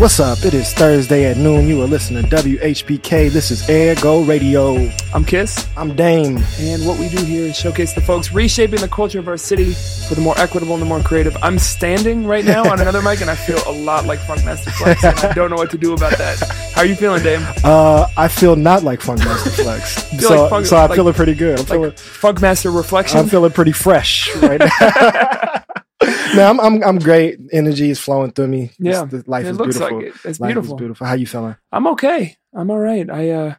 [0.00, 0.42] What's up?
[0.46, 1.68] It is Thursday at noon.
[1.68, 3.28] You are listening to WHPK.
[3.30, 4.90] This is Ergo Radio.
[5.12, 6.38] I'm Kiss, I'm Dame.
[6.58, 9.74] and what we do here is showcase the folks reshaping the culture of our city
[10.08, 11.36] for the more equitable and the more creative.
[11.42, 15.04] I'm standing right now on another mic, and I feel a lot like Funkmaster Flex,
[15.04, 16.38] and I don't know what to do about that.
[16.74, 17.46] How are you feeling, Dame?
[17.62, 21.34] Uh, I feel not like Funkmaster Flex, feel so, like so I'm like- feeling pretty
[21.34, 21.60] good.
[21.60, 23.18] I'm feeling, Like Funkmaster Reflection?
[23.18, 25.62] I'm feeling pretty fresh right now.
[26.34, 27.38] no, I'm, I'm I'm great.
[27.52, 28.70] Energy is flowing through me.
[28.78, 29.96] Yeah, life it is looks beautiful.
[29.98, 30.14] like it.
[30.24, 30.74] It's Life beautiful.
[30.76, 31.06] is beautiful.
[31.06, 31.56] How you feeling?
[31.72, 32.36] I'm okay.
[32.54, 33.08] I'm all right.
[33.10, 33.54] I uh,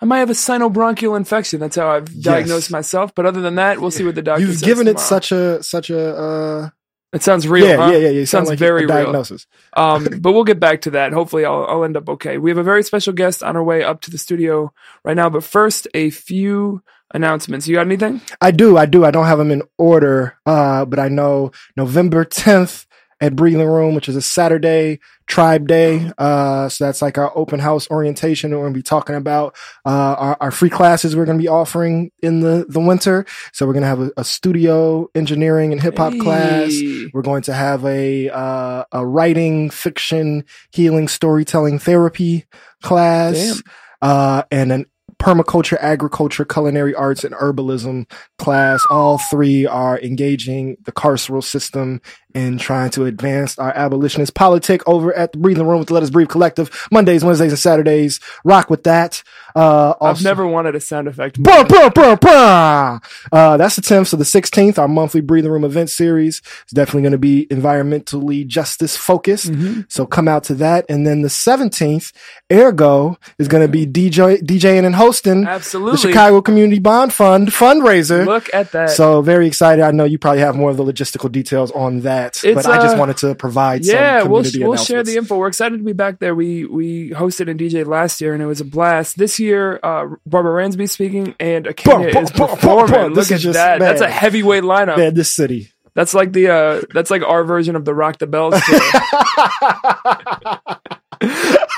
[0.00, 1.60] I might have a sinobronchial infection.
[1.60, 3.14] That's how I've diagnosed myself.
[3.14, 5.90] But other than that, we'll see what the doctor You've given it such a such
[5.90, 6.70] a uh,
[7.12, 7.66] It sounds real.
[7.66, 7.90] yeah, huh?
[7.92, 8.96] yeah yeah sound Sounds like very a real.
[8.96, 9.46] diagnosis.
[9.76, 11.12] Um, but we'll get back to that.
[11.12, 12.38] Hopefully, I'll, I'll end up okay.
[12.38, 14.72] We have a very special guest on our way up to the studio
[15.04, 15.30] right now.
[15.30, 16.82] But first, a few
[17.14, 17.66] announcements.
[17.66, 18.20] You got anything?
[18.40, 19.04] I do, I do.
[19.04, 22.86] I don't have them in order, uh, but I know November 10th
[23.20, 26.10] at Breathing Room, which is a Saturday Tribe Day.
[26.18, 28.50] Uh, so that's like our open house orientation.
[28.50, 29.56] We're going to be talking about
[29.86, 33.24] uh, our, our free classes we're going to be offering in the, the winter.
[33.52, 36.72] So we're going to have a, a studio engineering and hip hop class.
[37.14, 42.44] We're going to have a uh, a writing, fiction, healing, storytelling therapy
[42.82, 43.62] class,
[44.02, 44.86] uh, and an
[45.24, 48.08] permaculture, agriculture, culinary arts, and herbalism
[48.38, 48.84] class.
[48.90, 52.02] All three are engaging the carceral system
[52.34, 56.02] in trying to advance our abolitionist politic over at the Breathing Room with the Let
[56.02, 56.86] Us Breathe Collective.
[56.90, 58.20] Mondays, Wednesdays, and Saturdays.
[58.44, 59.22] Rock with that.
[59.54, 61.40] Uh, I've never wanted a sound effect.
[61.40, 63.00] brr, brr, brr.
[63.30, 64.08] Uh, that's the 10th.
[64.08, 68.46] So the 16th, our monthly breathing room event series is definitely going to be environmentally
[68.46, 69.52] justice focused.
[69.52, 69.84] Mhm.
[69.88, 70.84] So come out to that.
[70.88, 72.12] And then the 17th,
[72.52, 78.26] Ergo is going to be DJ, DJing and hosting the Chicago Community Bond Fund fundraiser.
[78.26, 78.90] Look at that.
[78.90, 79.82] So very excited.
[79.84, 82.78] I know you probably have more of the logistical details on that, It's, but I
[82.78, 85.36] just uh, wanted to provide yeah, we'll we'll share the info.
[85.36, 86.34] We're excited to be back there.
[86.34, 89.18] We we hosted and DJ last year, and it was a blast.
[89.18, 92.92] This year, uh, Barbara Ransby speaking, and Akenya Bum, is bum, performing.
[92.92, 93.14] bum.
[93.14, 93.78] Look at just- that.
[93.78, 94.96] That's a heavyweight lineup.
[94.96, 95.70] Man, this city.
[95.94, 98.54] That's like the uh that's like our version of the Rock the Bells.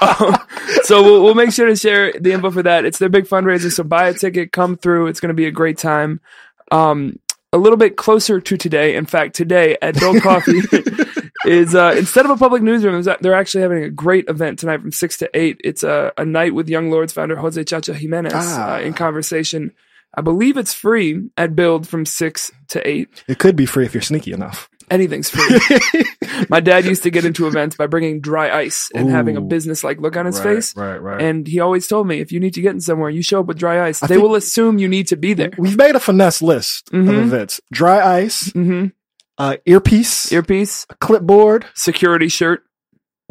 [0.03, 0.37] Um,
[0.83, 2.85] so we'll, we'll make sure to share the info for that.
[2.85, 5.07] It's their big fundraiser, so buy a ticket, come through.
[5.07, 6.21] It's going to be a great time.
[6.71, 7.19] Um,
[7.57, 8.95] a little bit closer to today.
[8.97, 10.61] In fact, today at Build Coffee
[11.47, 14.93] is uh, instead of a public newsroom, they're actually having a great event tonight from
[14.93, 15.61] six to eight.
[15.65, 18.75] It's a, a night with Young Lords founder Jose Cha Cha Jimenez Ah.
[18.75, 19.73] uh, in conversation.
[20.15, 23.25] I believe it's free at Build from six to eight.
[23.27, 24.69] It could be free if you're sneaky enough.
[24.91, 26.05] Anything's free.
[26.49, 29.83] My dad used to get into events by bringing dry ice and having a business
[29.83, 30.77] like look on his face.
[30.77, 31.21] right, right.
[31.21, 33.47] And he always told me, if you need to get in somewhere, you show up
[33.47, 34.03] with dry ice.
[34.03, 35.51] I they will assume you need to be there.
[35.59, 37.23] We've made a finesse list of Mhm.
[37.25, 38.87] events: dry ice, hmm
[39.39, 41.67] uh, earpiece, Earpiece, clipboard.
[41.75, 42.63] security shirt.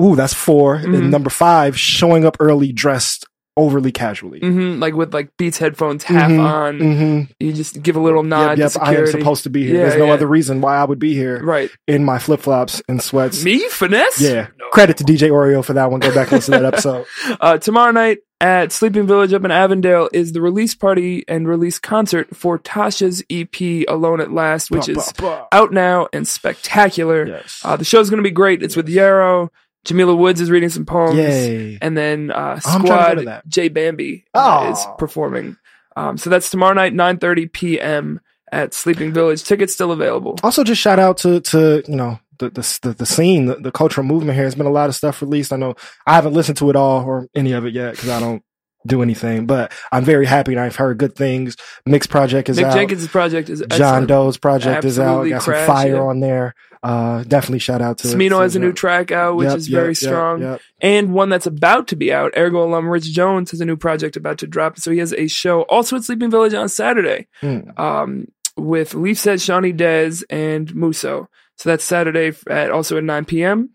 [0.01, 0.95] Ooh, that's 4 Mhm.
[0.97, 3.25] And number five, showing up early, dressed
[3.57, 4.39] overly casually.
[4.39, 6.79] hmm Like with like Beats headphones half Mhm, on.
[6.79, 7.31] Mm-hmm.
[7.39, 8.81] You just give a little nod Yep, yep.
[8.81, 9.75] I am supposed to be here.
[9.75, 10.13] Yeah, There's no yeah.
[10.13, 11.69] other reason why I would be here right.
[11.87, 13.43] in my flip flops and sweats.
[13.43, 13.59] Me?
[13.69, 14.19] Finesse?
[14.21, 14.47] Yeah.
[14.59, 14.69] No.
[14.71, 15.99] Credit to DJ Oreo for that one.
[16.01, 17.05] Go back and listen to that episode.
[17.39, 21.79] Uh, tomorrow night at Sleeping Village up in Avondale is the release party and release
[21.79, 25.13] concert for Tasha's EP Alone at Last, which is
[25.51, 27.27] out now and spectacular.
[27.27, 27.61] Yes.
[27.63, 28.63] Uh, the show's going to be great.
[28.63, 29.51] It's with Yarrow.
[29.85, 31.17] Jamila Woods is reading some poems.
[31.17, 31.77] Yay.
[31.81, 35.57] And then uh, I'm trying to go to Squad Jay Bambi uh, is performing.
[35.95, 38.19] Um, so that's tomorrow night, 9.30 p.m.
[38.51, 39.43] at Sleeping Village.
[39.43, 40.37] Tickets still available.
[40.43, 44.05] Also, just shout out to to you know the the the, scene, the, the cultural
[44.05, 44.43] movement here.
[44.43, 45.53] There's been a lot of stuff released.
[45.53, 45.75] I know
[46.05, 48.43] I haven't listened to it all or any of it yet because I don't
[48.85, 51.55] do anything, but I'm very happy and I've heard good things.
[51.85, 52.73] Mix project is Nick out.
[52.75, 54.07] Jenkins' project is John excellent.
[54.07, 55.03] Doe's project is out.
[55.03, 56.01] Absolutely Got some crash, fire yeah.
[56.01, 56.55] on there.
[56.85, 59.77] Uh, definitely shout out to Smino has a new track out, which Yep, is yep,
[59.79, 60.59] very yep, strong.
[60.81, 62.33] and one that's about to be out.
[62.37, 64.77] Ergo alum Rich Jones has a new project about to drop.
[64.77, 67.61] So he has a show also at Sleeping Village on Saturday Hmm.
[67.77, 71.27] um, with Leaf Set, Shawnee Dez, and Muso.
[71.57, 73.71] So that's Saturday at also at 9 p.m.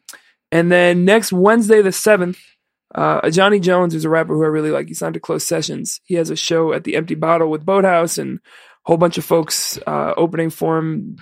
[0.52, 2.38] And then next Wednesday, the 7th,
[2.94, 6.00] uh, Johnny Jones, who's a rapper who I really like, he signed to Close Sessions.
[6.04, 8.40] He has a show at the Empty Bottle with Boathouse and a
[8.84, 11.16] whole bunch of folks uh, opening for him.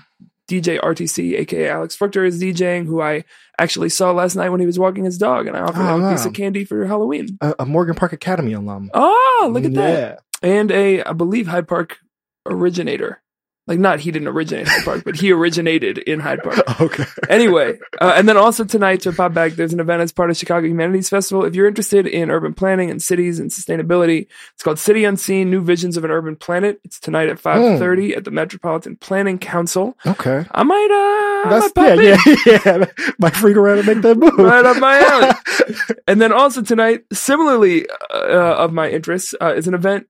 [0.49, 3.25] DJ RTC, aka Alex Fruchter, is DJing, who I
[3.59, 6.05] actually saw last night when he was walking his dog, and I offered Oh, him
[6.05, 6.35] a piece of ah.
[6.35, 7.37] candy for Halloween.
[7.41, 8.91] A, a Morgan Park Academy alum.
[8.95, 10.21] Oh, look at that!
[10.43, 11.99] And a, I believe, Hyde Park
[12.47, 13.21] originator.
[13.69, 16.81] Like not he didn't originate Hyde Park, but he originated in Hyde Park.
[16.81, 17.05] Okay.
[17.29, 20.39] Anyway, uh, and then also tonight to pop back, there's an event as part of
[20.39, 21.45] Chicago Humanities Festival.
[21.45, 25.61] If you're interested in urban planning and cities and sustainability, it's called City Unseen: New
[25.61, 26.81] Visions of an Urban Planet.
[26.83, 29.99] It's tonight at 5:30 at the Metropolitan Planning Council.
[30.07, 30.47] Okay.
[30.51, 32.37] I might, uh, I That's might pop yeah, in.
[32.47, 33.13] yeah, yeah.
[33.19, 34.33] Might freak around and make that move.
[34.39, 35.97] right up my alley.
[36.09, 40.07] and then also tonight, similarly uh, of my interest, uh, is an event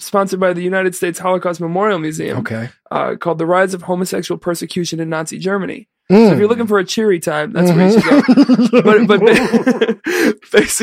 [0.00, 2.70] sponsored by the United States Holocaust Memorial Museum okay.
[2.90, 6.26] uh, called "The Rise of Homosexual Persecution in Nazi Germany." Mm.
[6.26, 8.20] So if you're looking for a cheery time, that's where you should go.
[8.22, 9.06] Mm-hmm.
[9.06, 9.20] But but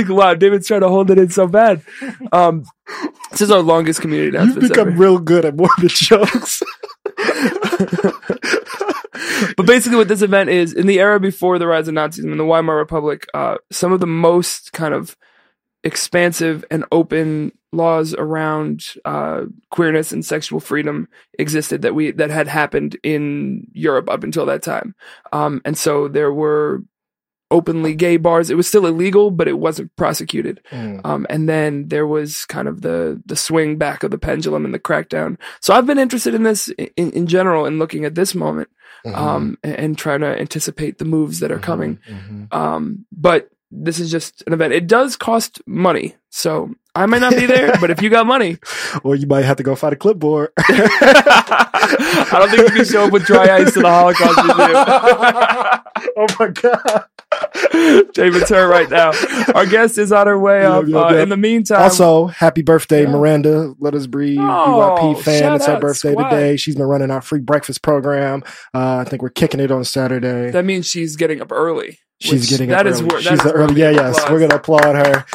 [0.09, 1.81] wow, David's trying to hold it in so bad.
[2.31, 2.63] Um,
[3.31, 6.63] this is our longest community You've become real good at morbid jokes.
[9.57, 12.37] but basically, what this event is in the era before the rise of Nazism in
[12.37, 15.17] the Weimar Republic, uh, some of the most kind of
[15.83, 21.07] expansive and open laws around uh, queerness and sexual freedom
[21.39, 24.95] existed that we that had happened in Europe up until that time,
[25.31, 26.81] um, and so there were
[27.49, 28.49] openly gay bars.
[28.49, 30.59] It was still illegal, but it wasn't prosecuted.
[30.69, 30.99] Mm.
[31.05, 34.73] Um, and then there was kind of the the swing back of the pendulum and
[34.73, 35.37] the crackdown.
[35.61, 38.69] So I've been interested in this in, in general and looking at this moment
[39.05, 39.15] Mhm.
[39.15, 41.99] um, and, and trying to anticipate the moves that are coming.
[42.09, 42.53] Mhm.
[42.53, 44.73] Um, but this is just an event.
[44.73, 47.73] It does cost money, so I might not be there.
[47.81, 48.57] but if you got money,
[49.03, 50.49] Or you might have to go find a clipboard.
[50.57, 54.73] I don't think you can show up with dry ice to the Holocaust Museum.
[56.17, 57.05] oh my god.
[58.13, 59.11] David's hurt right now.
[59.53, 60.87] Our guest is on her way up.
[60.87, 61.23] yep, Uh, yep.
[61.23, 63.11] In the meantime, Also, happy birthday, Yeah.
[63.11, 63.73] Miranda.
[63.79, 64.39] Let us breathe.
[64.41, 65.53] Oh, fan.
[65.55, 66.29] It's her birthday squad.
[66.29, 66.55] today.
[66.57, 68.43] She's been running our free breakfast program.
[68.73, 70.51] Uh, I think we're kicking it on Saturday.
[70.51, 71.99] that means she's getting up early.
[72.19, 73.79] She's getting that is wor- She's the early.
[73.79, 74.17] Yeah, yes.
[74.17, 74.31] applause.
[74.31, 75.25] We're gonna applaud her.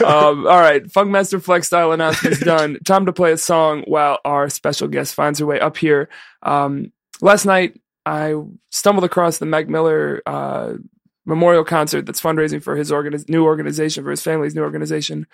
[0.06, 2.78] um, all right, Funkmaster Flex style announcements done.
[2.84, 6.08] Time to play a song while our special guest finds her way up here.
[6.42, 8.34] Um, last night, I
[8.70, 10.74] stumbled across the Mac Miller uh,
[11.26, 15.26] memorial concert that's fundraising for his organiz- new organization, for his family's new organization.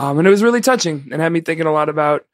[0.00, 2.26] Um, and it was really touching and had me thinking a lot about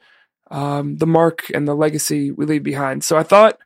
[0.51, 3.05] um, the mark and the legacy we leave behind.
[3.05, 3.59] So I thought,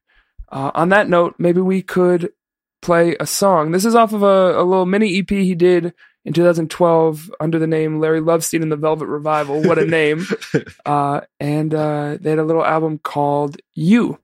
[0.50, 2.32] uh, on that note, maybe we could
[2.82, 3.72] play a song.
[3.72, 5.92] This is off of a, a little mini EP he did
[6.24, 9.62] in 2012 under the name Larry Lovestein and the Velvet Revival.
[9.62, 10.26] What a name.
[10.86, 14.18] uh, and uh, they had a little album called You.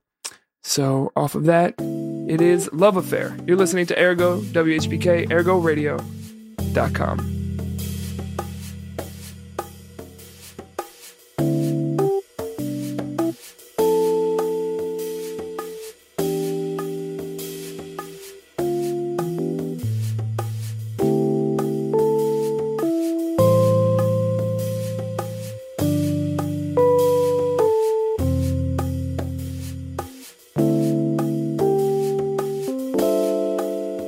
[0.63, 3.35] So off of that, it is Love Affair.
[3.45, 7.36] You're listening to Ergo, WHPK, ergoradio.com.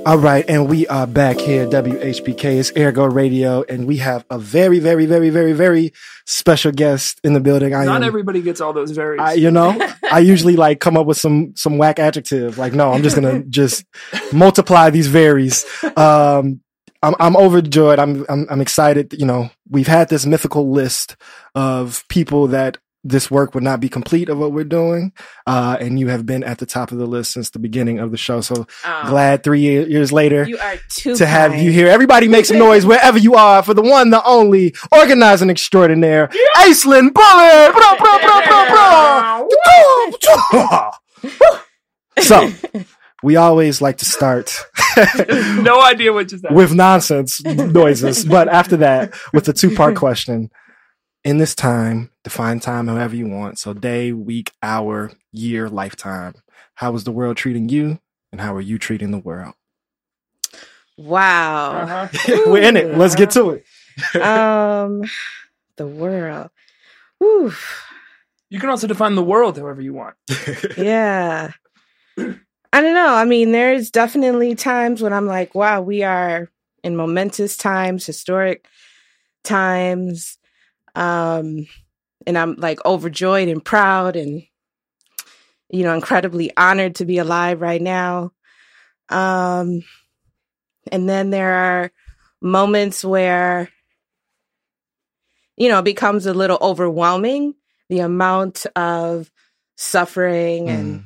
[0.10, 2.44] All right, and we are back here, WHPK.
[2.60, 5.94] It's Ergo Radio, and we have a very, very, very, very, very
[6.26, 7.76] special guest in the building.
[7.76, 9.22] I Not am, everybody gets all those varies.
[9.22, 9.80] I, you know,
[10.12, 12.58] I usually like come up with some some whack adjective.
[12.58, 13.86] Like, no, I'm just gonna just
[14.34, 15.64] multiply these varies.
[15.96, 16.62] Um,
[17.04, 18.00] I'm I'm overjoyed.
[18.00, 19.14] I'm I'm I'm excited.
[19.14, 21.18] You know, we've had this mythical list
[21.54, 25.14] of people that this work would not be complete of what we're doing,
[25.48, 28.12] uh, and you have been at the top of the list since the beginning of
[28.12, 28.42] the show.
[28.42, 31.88] So Oh, glad three year, years later you are too to have you here.
[31.88, 36.28] Everybody make some noise wherever you are for the one, the only organizing extraordinaire,
[36.58, 37.72] Aislinn Pulley.
[37.72, 38.60] Bro, bro, bro, bro,
[40.52, 40.90] bro.
[42.20, 42.52] so
[43.24, 44.58] we always like to start
[45.30, 46.58] no idea what just happened.
[46.58, 50.50] with nonsense noises, but after that, with the two part question.
[51.24, 53.60] In this time, define time however you want.
[53.60, 56.36] So day, week, hour, year, lifetime.
[56.76, 58.00] How is the world treating you?
[58.32, 59.54] And how are you treating the world?
[60.98, 61.72] Wow.
[61.72, 62.44] Uh-huh.
[62.50, 62.98] We're in it.
[62.98, 64.22] Let's get to it.
[64.22, 65.04] um,
[65.76, 66.52] the world.
[67.20, 67.54] Whew.
[68.50, 70.16] You can also define the world however you want.
[70.78, 71.52] Yeah.
[72.72, 73.14] I don't know.
[73.14, 76.50] I mean, there's definitely times when I'm like, wow, we are
[76.84, 78.68] in momentous times, historic
[79.44, 80.38] times.
[80.96, 81.68] Um,
[82.28, 84.44] and I'm like overjoyed and proud and,
[85.70, 88.32] you know, incredibly honored to be alive right now.
[89.10, 89.84] Um,
[90.92, 91.92] and then there are
[92.42, 93.70] moments where,
[95.58, 97.56] you know, it becomes a little overwhelming
[97.90, 99.32] the amount of
[99.76, 101.04] suffering and Mm,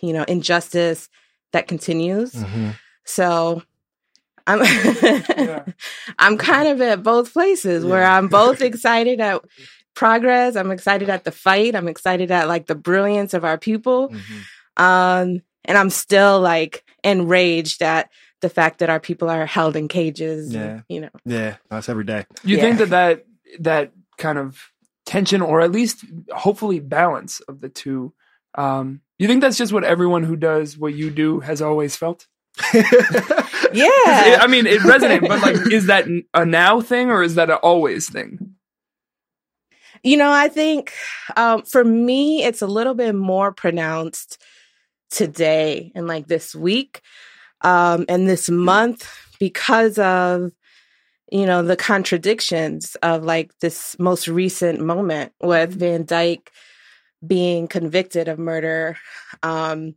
[0.00, 1.08] you know injustice
[1.52, 2.74] that continues mhm.
[3.04, 3.62] so
[4.46, 4.60] i'm
[5.38, 5.64] Yeah.
[6.18, 9.42] i'm kind of at both places where i'm both excited at
[9.94, 10.56] progress.
[10.56, 11.74] I'm excited at the fight.
[11.76, 14.08] I'm excited at like the brilliance of our people.
[14.08, 14.82] Mhm.
[14.82, 18.08] Um, and I'm still like enraged at
[18.40, 20.54] the fact that our people are held in cages.
[20.54, 20.80] and, Yeah.
[20.88, 21.10] you know.
[21.26, 22.24] Yeah, that's every day.
[22.42, 22.62] You Yeah.
[22.62, 23.24] think that that
[23.60, 24.70] that kind of
[25.04, 28.14] tension, or at least hopefully balance of the two,
[28.54, 32.26] um, you think that's just what everyone who does what you do has always felt?
[33.72, 34.38] Yeah.
[34.40, 37.56] I mean, it resonates, but like, is that a now thing or is that an
[37.62, 38.54] always thing?
[40.02, 40.92] You know, I think
[41.36, 44.42] um, for me, it's a little bit more pronounced
[45.10, 47.00] today and like this week
[47.62, 50.50] um, and this month because of,
[51.30, 56.50] you know, the contradictions of like this most recent moment with Van Dyke
[57.26, 58.98] being convicted of murder.
[59.42, 59.94] Um,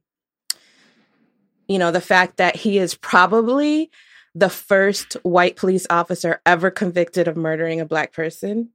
[1.67, 3.89] you know, the fact that he is probably
[4.34, 8.69] the first white police officer ever convicted of murdering a black person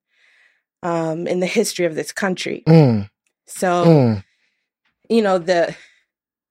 [0.83, 2.63] um, in the history of this country.
[2.67, 3.11] Mm,
[3.47, 4.25] So, mm,
[5.09, 5.75] you know, the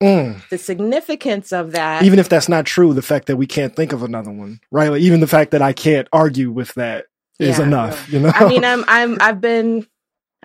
[0.02, 0.48] mm.
[0.50, 2.04] the significance of that.
[2.04, 4.90] Even if that's not true, the fact that we can't think of another one, right?
[4.90, 7.06] Like even the fact that I can't argue with that
[7.40, 7.66] is Yeah.
[7.66, 8.12] enough.
[8.12, 8.32] You know.
[8.36, 9.88] I mean, I'm I'm I've been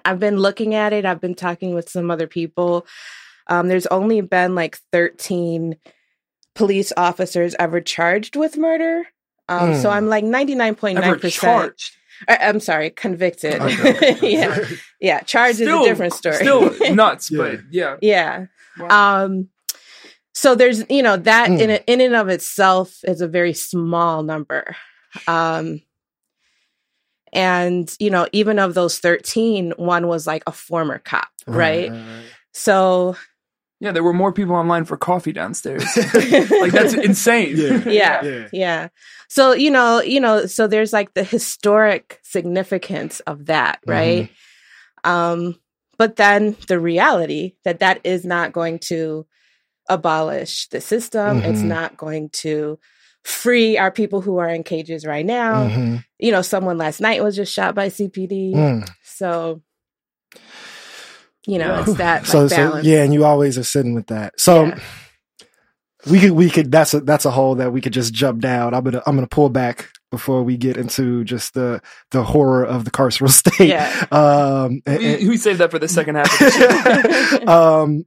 [0.05, 1.05] I've been looking at it.
[1.05, 2.87] I've been talking with some other people.
[3.47, 5.77] Um, there's only been like 13
[6.55, 9.05] police officers ever charged with murder.
[9.49, 9.93] Um, So Mm.
[9.93, 11.33] I'm like 99.9%.
[11.33, 11.93] charged?
[12.29, 13.61] I'm sorry, convicted.
[13.61, 14.17] Okay.
[14.23, 14.65] yeah,
[15.01, 15.21] yeah.
[15.21, 16.37] Charge is a different story.
[16.37, 17.39] Still nuts, Yeah.
[17.39, 17.97] but yeah.
[18.01, 18.47] yeah.
[18.79, 19.25] Wow.
[19.25, 19.49] Um,
[20.33, 21.61] so there's, you know, that Mm.
[21.61, 24.77] in it, in and of itself is a very small number.
[25.29, 25.81] Um,
[27.33, 31.93] and you know, even of those 13, one was like a former cop, right?
[32.53, 33.17] So
[33.81, 35.85] yeah, there were more people online for coffee downstairs.
[36.15, 37.57] like that's insane.
[37.57, 37.83] Yeah.
[37.89, 38.49] yeah, Yeah.
[38.53, 38.89] yeah.
[39.29, 44.31] So you know, you know, so there's like the historic significance of that, right?
[45.03, 45.57] Um,
[45.99, 49.27] but then the reality that that is not going to
[49.89, 51.39] abolish the system.
[51.43, 51.65] It's Mhm.
[51.67, 52.79] not going to
[53.23, 55.69] free our people who are in cages right now.
[55.69, 56.05] Mhm.
[56.19, 58.53] You know, someone last night was just shot by CPD.
[58.55, 58.89] Mm.
[59.05, 59.63] So,
[61.47, 61.81] you know, Yeah.
[61.83, 62.87] it's that like, so, so balance.
[62.87, 64.39] yeah, and you always are sitting with that.
[64.41, 64.79] So Yeah.
[66.07, 68.75] we could we could that's a that's a hole that we could just jump down.
[68.75, 71.81] I'm gonna I'm gonna pull back before we get into just the
[72.13, 73.69] the horror of the carceral state.
[73.69, 73.91] Yeah.
[74.11, 77.47] Um and- We, we saved that for the second half of the show.
[77.53, 78.05] um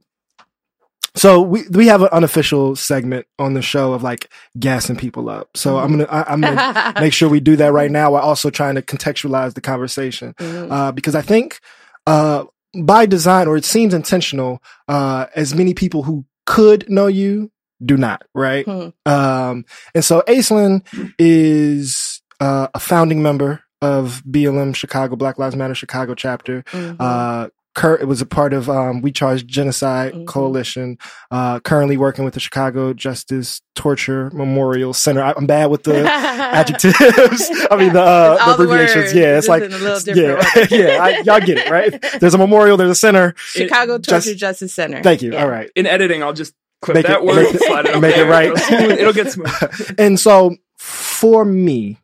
[1.14, 5.56] so we we have an unofficial segment on the show of like gassing people up.
[5.56, 8.50] So I'm gonna I, I'm gonna make sure we do that right now while also
[8.50, 10.70] trying to contextualize the conversation Mhm.
[10.70, 11.58] uh, because I think
[12.06, 12.44] uh,
[12.82, 17.50] by design, or it seems intentional, uh, as many people who could know you
[17.84, 18.64] do not, right?
[18.64, 18.88] Hmm.
[19.06, 20.86] Um, and so Aislinn
[21.18, 26.62] is uh, a founding member of BLM Chicago, Black Lives Matter Chicago chapter.
[26.72, 26.96] Mhm.
[26.98, 30.26] Uh, Kurt, it was a part of um, We Charge Genocide Mhm.
[30.26, 30.98] Coalition.
[31.30, 35.22] Uh, currently working with the Chicago Justice Torture Memorial Center.
[35.22, 37.50] I, I'm bad with the adjectives.
[37.70, 39.14] I mean the, uh, the all the abbreviations.
[39.14, 41.02] yeah, it's like in a little yeah, yeah.
[41.02, 42.04] I, y'all get it, right?
[42.20, 42.76] There's a memorial.
[42.76, 43.34] There's a center.
[43.38, 45.02] Chicago just- Torture Justice Center.
[45.02, 45.32] Thank you.
[45.32, 45.42] Yeah.
[45.42, 45.70] All right.
[45.76, 48.18] In editing, I'll just clip Make that it- word, make it- slide it make it
[48.18, 48.30] there.
[48.30, 48.48] right.
[48.72, 49.94] It'll, it'll get smooth.
[49.98, 51.98] and so for me,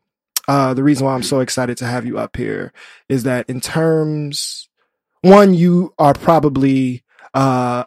[0.47, 2.73] uh, the reason why I'm so excited to have you up here
[3.09, 4.68] is that in terms,
[5.25, 7.02] one, you are probably,
[7.35, 7.85] uh,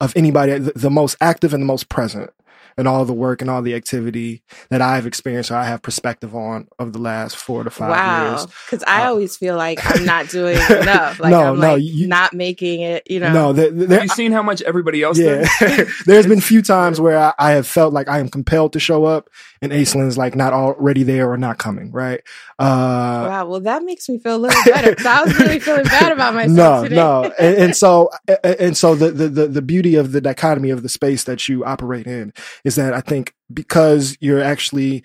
[0.00, 2.30] of anybody, the, the most active and the most present
[2.78, 6.34] in all the work and all the activity that I've experienced or I have perspective
[6.34, 8.30] on of the last four to five Wow.
[8.30, 8.46] years.
[8.70, 11.20] Because I Uh, always feel like I'm not doing enough.
[11.20, 13.32] Like No, I'm no, like you- not making it, you know.
[13.32, 15.46] No, there, there, Have you seen how much everybody else yeah.
[15.60, 15.88] did?
[16.06, 19.04] There's been few times where I, I have felt like I am compelled to show
[19.04, 19.28] up
[19.60, 22.20] and Aislinn's like not already there or not coming, right?
[22.58, 24.94] Uh, Wow, well that makes me feel a little better.
[25.08, 26.96] I was really feeling bad about myself no, today.
[26.96, 30.70] no, and, and so and and so the, the the the beauty of the dichotomy
[30.70, 32.32] of the space that you operate in
[32.64, 35.02] is that I think because you're actually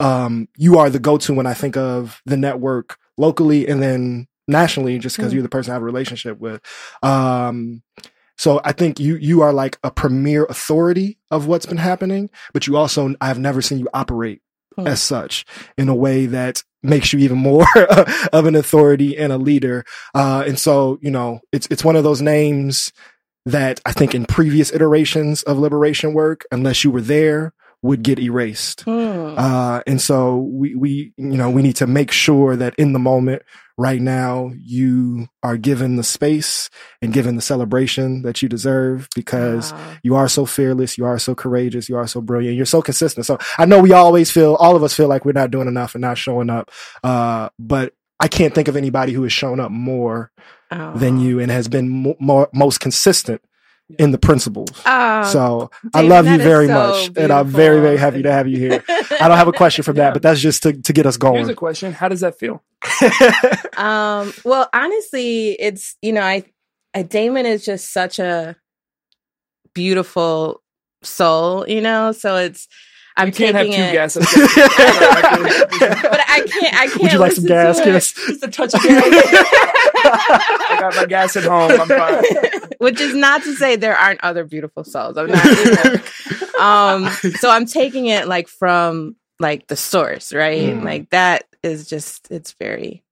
[0.00, 4.98] um you are the go-to when I think of the network locally and then nationally,
[4.98, 5.34] just because Mm.
[5.36, 6.60] you're the person I have a relationship with.
[7.02, 7.82] Um,
[8.38, 12.66] so I think you you are like a premier authority of what's been happening, but
[12.66, 14.40] you also I've never seen you operate
[14.78, 14.88] Hmm.
[14.88, 15.46] as such
[15.78, 17.64] in a way that makes you even more
[18.30, 19.84] of an authority and a leader.
[20.14, 22.92] Uh, and so, you know, it's, it's one of those names
[23.46, 28.18] that I think in previous iterations of liberation work, unless you were there, would get
[28.18, 28.80] erased.
[28.82, 29.34] Hmm.
[29.36, 32.98] Uh, and so we, we, you know, we need to make sure that in the
[32.98, 33.42] moment
[33.78, 36.70] right now, you are given the space
[37.02, 39.92] and given the celebration that you deserve because Wow.
[40.02, 40.96] you are so fearless.
[40.98, 41.88] You are so courageous.
[41.88, 42.56] You are so brilliant.
[42.56, 43.26] You're so consistent.
[43.26, 45.94] So I know we always feel, all of us feel like we're not doing enough
[45.94, 46.70] and not showing up.
[47.04, 50.30] Uh, but I can't think of anybody who has shown up more
[50.72, 50.94] Oh.
[50.96, 53.40] than you and has been mo- more, most consistent
[54.00, 54.68] in the principles.
[54.84, 58.48] Oh, so I love you very so much, and I'm very, very happy to have
[58.48, 58.82] you here.
[59.20, 60.06] I don't have a question for Yeah.
[60.06, 61.48] that, but that's just to, to get us Here's going.
[61.50, 62.64] a question: How does that feel?
[63.76, 66.42] um, well, honestly, it's you know, I,
[66.94, 68.56] I Damon is just such a
[69.72, 70.62] beautiful
[71.02, 72.12] soul, you know.
[72.12, 72.66] So it's
[73.18, 74.54] I'm You can't have two it, gas objectives.
[74.58, 76.74] but I can't.
[76.74, 77.00] I can't.
[77.02, 77.92] Would you like some gas, to it.
[77.92, 78.12] Kiss?
[78.12, 79.04] Just a touch of gas.
[80.04, 81.72] I got my gas at home.
[81.80, 82.24] I'm fine.
[82.78, 85.16] Which is not to say there aren't other beautiful souls.
[85.16, 85.44] I'm not.
[85.44, 87.08] You um,
[87.38, 90.62] so I'm taking it like from like the source, right?
[90.74, 90.82] Mm.
[90.84, 93.02] Like that is just it's very,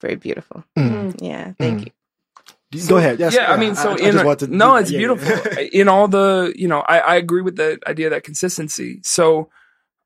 [0.00, 0.64] very beautiful.
[0.78, 1.16] Mm.
[1.20, 1.84] Yeah, thank Mm.
[1.86, 1.90] you.
[2.88, 3.18] Go ahead.
[3.20, 5.52] Yes, yeah, I mean, so in just want to- no, it's yeah, beautiful.
[5.52, 5.68] yeah.
[5.72, 9.00] in all the, you know, I, I agree with the idea of that consistency.
[9.04, 9.50] So,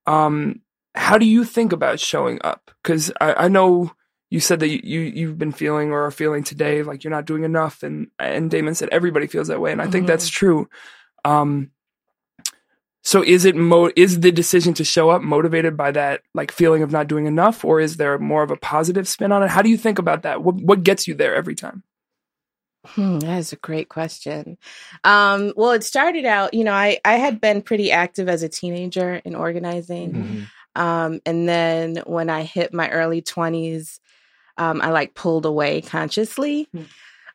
[0.07, 0.61] um,
[0.95, 2.71] how do you think about showing up?
[2.83, 3.93] Because I, I know
[4.29, 7.25] you said that you, you you've been feeling or are feeling today like you're not
[7.27, 10.09] doing enough, and and Damon said everybody feels that way, and I think Mhm.
[10.09, 10.69] that's true.
[11.25, 11.71] Um,
[13.03, 16.83] so is it mo is the decision to show up motivated by that like feeling
[16.83, 19.49] of not doing enough, or is there more of a positive spin on it?
[19.49, 20.43] How do you think about that?
[20.43, 21.83] What what gets you there every time?
[22.87, 24.57] Hmm, that is a great question.
[25.05, 28.49] Um, well, it started out, you know, I, I had been pretty active as a
[28.49, 30.13] teenager in organizing.
[30.13, 30.81] Mhm.
[30.81, 34.01] Um, and then when I hit my early 20s,
[34.57, 36.69] um, I like pulled away consciously.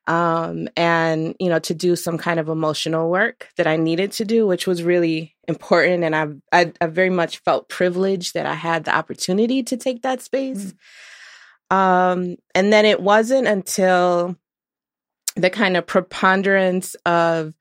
[0.08, 4.26] Um, and, you know, to do some kind of emotional work that I needed to
[4.26, 6.04] do, which was really important.
[6.04, 10.04] And I've, I, I very much felt privileged that I had the opportunity to take
[10.04, 10.74] that space.
[11.72, 14.36] Um, and then it wasn't until
[15.36, 17.54] the kind of preponderance of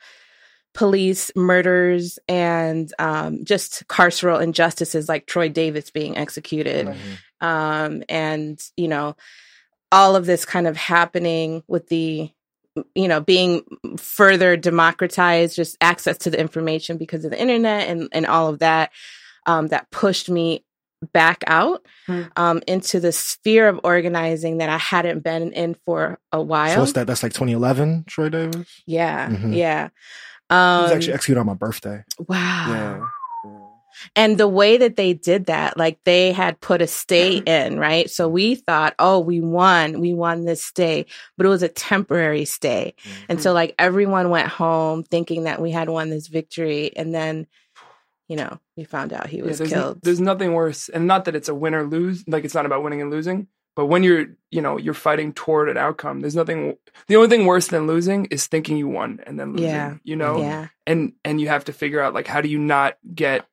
[0.74, 6.86] police murders and um, just carceral injustices like Troy Davis being executed.
[6.86, 7.46] Mhm.
[7.46, 9.16] Um, and, you know,
[9.92, 12.30] all of this kind of happening with the,
[12.94, 13.62] you know, being
[13.96, 18.58] further democratized, just access to the information because of the internet and, and all of
[18.58, 18.90] that,
[19.46, 20.64] um, that pushed me
[21.12, 22.22] back out Hmm.
[22.36, 26.74] um, into the sphere of organizing that I hadn't been in for a while.
[26.74, 27.06] So what's that?
[27.06, 28.66] That's like 2011, Troy Davis.
[28.86, 29.56] Yeah, Mhm.
[29.56, 29.88] yeah.
[30.50, 32.04] Um, was actually executed on my birthday.
[32.28, 32.66] wow.
[32.68, 33.06] Yeah.
[34.16, 38.10] And the way that they did that, like they had put a stay in, right?
[38.10, 42.44] So we thought, oh, we won, we won this stay, but it was a temporary
[42.44, 42.94] stay.
[43.28, 46.90] And so, like, everyone went home thinking that we had won this victory.
[46.96, 47.46] And then,
[48.28, 50.00] you know, we found out he Yeah, was there's, killed.
[50.02, 52.24] there's nothing worse, and not that it's a win or lose.
[52.26, 55.68] Like it's not about winning and losing, but when you're, you know, you're fighting toward
[55.68, 56.20] an outcome.
[56.20, 56.76] There's nothing.
[57.08, 59.66] The only thing worse than losing is thinking you won and then losing.
[59.68, 59.94] Yeah.
[60.04, 60.68] You know, yeah.
[60.86, 63.46] and and you have to figure out like how do you not get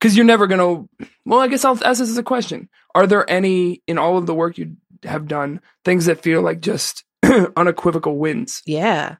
[0.00, 0.84] because you're never gonna.
[1.24, 4.26] Well, I guess I'll ask this as a question: Are there any in all of
[4.26, 7.04] the work you have done things that feel like just
[7.56, 8.62] unequivocal wins?
[8.66, 9.16] Yeah.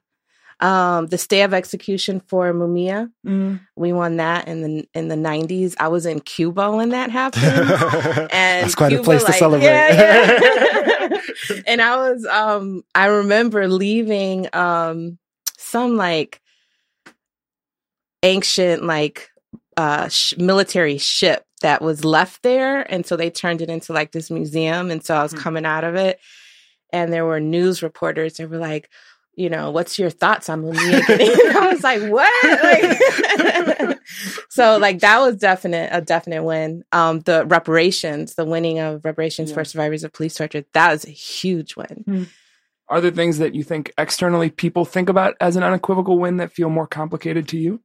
[0.63, 3.59] Um, the stay of execution for Mumia, Mm.
[3.75, 5.75] we won that in the in the nineties.
[5.81, 7.43] I was in Cuba when that happened.
[8.33, 9.67] and That's quite a Cuba, place to celebrate.
[9.67, 10.39] Yeah,
[11.11, 11.21] yeah.
[11.67, 15.19] and I was um I remember leaving um
[15.59, 16.41] some like
[18.23, 19.31] ancient like
[19.77, 24.13] uh sh- military ship that was left there and so they turned it into like
[24.13, 25.39] this museum and so I was Hmm.
[25.39, 26.21] coming out of it
[26.93, 28.89] and there were news reporters that were like
[29.35, 31.31] you know, what's your thoughts on Mumia getting?
[31.57, 33.89] I was like, what?
[33.89, 33.99] Like,
[34.51, 36.85] so like that was definite a definite win.
[36.93, 39.55] Um, the reparations, the winning of reparations Yeah.
[39.55, 42.29] for survivors of police torture, that was a huge win.
[42.89, 46.53] Are there things that you think externally people think about as an unequivocal win that
[46.53, 47.81] feel more complicated to you?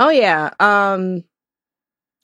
[0.00, 0.50] Oh yeah.
[0.58, 1.24] Um,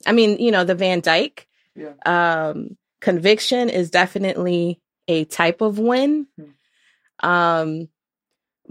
[0.07, 1.93] I mean, you know, the Van Dyke Yeah.
[2.05, 6.25] um, conviction is definitely a type of win.
[7.21, 7.89] Um,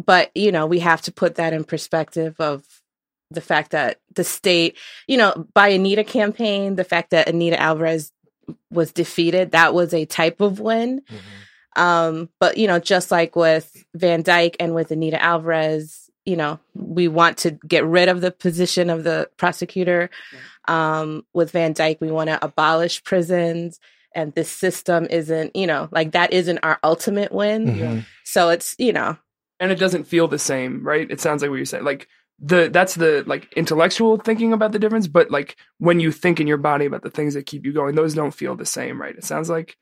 [0.05, 2.65] but you know, we have to put that in perspective of
[3.31, 8.11] the fact that the state, you know, Bye Anita campaign, the fact that Anita Alvarez
[8.71, 11.03] was defeated, that was a type of win.
[11.77, 16.59] Um, but you know, just like with Van Dyke and with Anita Alvarez, you know,
[16.75, 20.11] we want to get rid of the position of the prosecutor.
[20.67, 23.81] Um, with Van Dyke, we want to abolish prisons,
[24.15, 27.67] and this system isn't, you know, like that isn't our ultimate win.
[27.67, 28.07] Mhm.
[28.25, 29.17] So it's, you know,
[29.61, 31.11] and it doesn't feel the same, right?
[31.11, 31.85] It sounds like what you're saying.
[31.85, 32.09] Like
[32.41, 36.47] the that's the like intellectual thinking about the difference, but like when you think in
[36.47, 39.17] your body about the things that keep you going, those don't feel the same, right?
[39.17, 39.77] It sounds like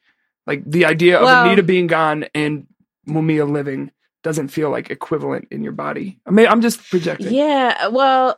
[0.47, 2.67] like the idea of Well- Anita being gone and
[3.09, 3.91] Mumia living
[4.23, 6.19] doesn't feel like equivalent in your body.
[6.27, 7.33] I mean, I'm just projecting.
[7.33, 8.37] Yeah, well,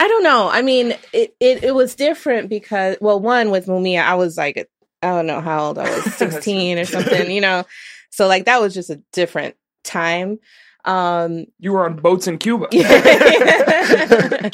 [0.00, 0.48] I don't know.
[0.48, 4.68] I mean, it, it it was different because well, one with Mumia, I was like
[5.02, 7.64] I don't know how old I was, 16 or something, you know.
[8.10, 10.38] So like that was just a different time.
[10.84, 12.68] Um You were on boats in Cuba.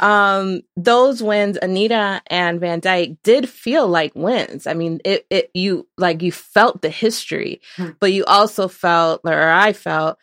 [0.00, 4.66] um those wins Anita and Van Dyke did feel like wins.
[4.66, 7.90] I mean, it it you like you felt the history, Hmm.
[8.00, 10.18] but you also felt or I felt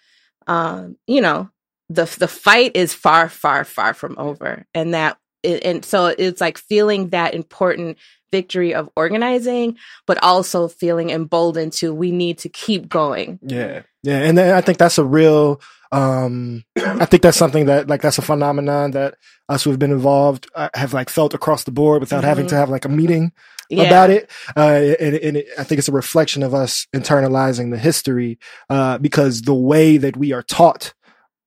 [0.47, 1.49] um you know,
[1.89, 6.41] the the fight is far far far from over and that it, and so it's
[6.41, 7.97] like feeling that important
[8.31, 13.81] victory of organizing but also feeling emboldened to we need to keep going Yeah.
[14.03, 14.19] Yeah.
[14.19, 15.61] And then I think that's a real,
[15.91, 19.15] um, I think that's something that, like, that's a phenomenon that
[19.49, 22.49] us who have been involved uh, have, like, felt across the board without having Mhm.
[22.49, 23.31] to have, like, a meeting
[23.69, 24.29] yeah about it.
[24.55, 28.39] Uh, and, and it, I think it's a reflection of us internalizing the history,
[28.69, 30.93] uh, because the way that we are taught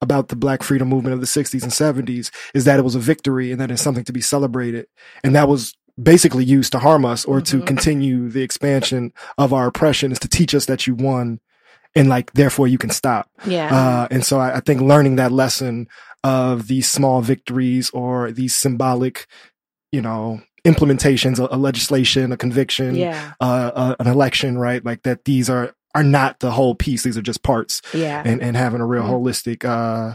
[0.02, 2.98] about the black freedom movement of the 60s and 70s is that it was a
[3.00, 4.86] victory and that it's something to be celebrated.
[5.24, 7.66] And that was basically used to harm us or to Mhm.
[7.66, 11.38] continue the expansion of our oppression is to teach us that you won
[11.94, 13.28] and like therefore you can stop.
[13.44, 15.88] yeah Uh, and so I, I think learning that lesson
[16.24, 19.26] of these small victories or these symbolic,
[19.90, 24.82] you know, implementations, a, a legislation, a conviction, yeah uh, uh, an election, right?
[24.84, 27.02] Like that these are, are not the whole piece.
[27.02, 29.10] These are just parts yeah and, and having a real Mhm.
[29.10, 30.14] holistic, uh,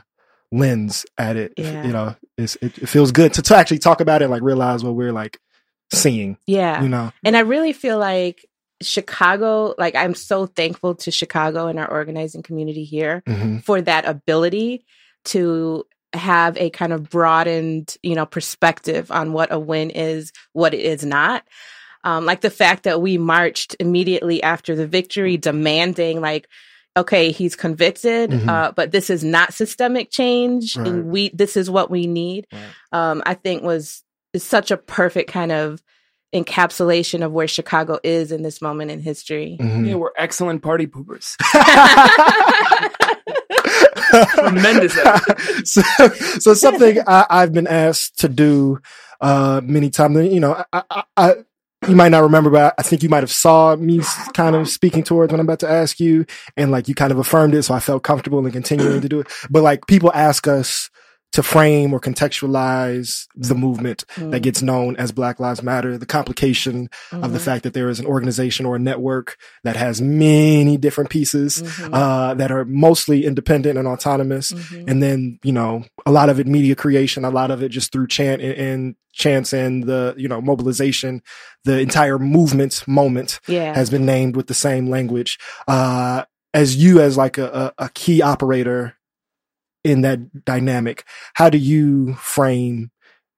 [0.51, 1.85] lens at it, Yeah.
[1.85, 4.95] you know, it, it feels good to, to actually talk about it like realize what
[4.95, 5.39] we're like
[5.93, 7.11] seeing, yeah you know?
[7.23, 8.45] And I really feel like
[8.81, 14.05] Chicago, like I'm so thankful to Chicago and our organizing community here hmm for that
[14.05, 14.85] ability
[15.25, 20.73] to have a kind of broadened, you know, perspective on what a win is, what
[20.73, 21.43] it is not.
[22.03, 26.47] Um, like the fact that we marched immediately after the victory, demanding like,
[26.95, 28.47] okay, he's convicted, Mhm.
[28.47, 30.87] uh, but this is not systemic change, Right.
[30.87, 32.47] and we this is what we need.
[32.53, 32.61] Right.
[32.91, 35.81] Um, I think was is such a perfect kind of
[36.35, 39.57] encapsulation of where Chicago is in this moment in history.
[39.59, 39.87] Mhm.
[39.87, 41.35] Yeah, we're excellent party poopers.
[44.35, 44.93] Tremendous
[45.63, 45.81] so,
[46.39, 48.79] so something I, I've been asked to do
[49.21, 50.33] uh, many times.
[50.33, 51.33] You know, I, I, I,
[51.87, 54.01] you might not remember, but I think you might have saw me
[54.33, 57.19] kind of speaking towards what I'm about to ask you, and like you kind of
[57.19, 59.27] affirmed it, so I felt comfortable in continuing to do it.
[59.49, 60.89] But like people ask us
[61.33, 66.89] to frame or contextualize the movement that gets known as Black Lives Matter, the complication
[67.11, 67.41] of the Mhm.
[67.41, 71.89] fact that there is an organization or a network that has many different pieces Mhm.
[71.93, 74.51] uh, that are mostly independent and autonomous.
[74.51, 74.85] Mhm.
[74.87, 77.91] And then, you know, a lot of it media creation, a lot of it just
[77.91, 81.21] through chant and, and chance and the, you know, mobilization.
[81.65, 83.75] The entire movement moment yeah.
[83.75, 85.37] has been named with the same language.
[85.67, 88.93] Uh, as you, as like a, a, a key operator
[89.87, 92.91] in that dynamic, how do you frame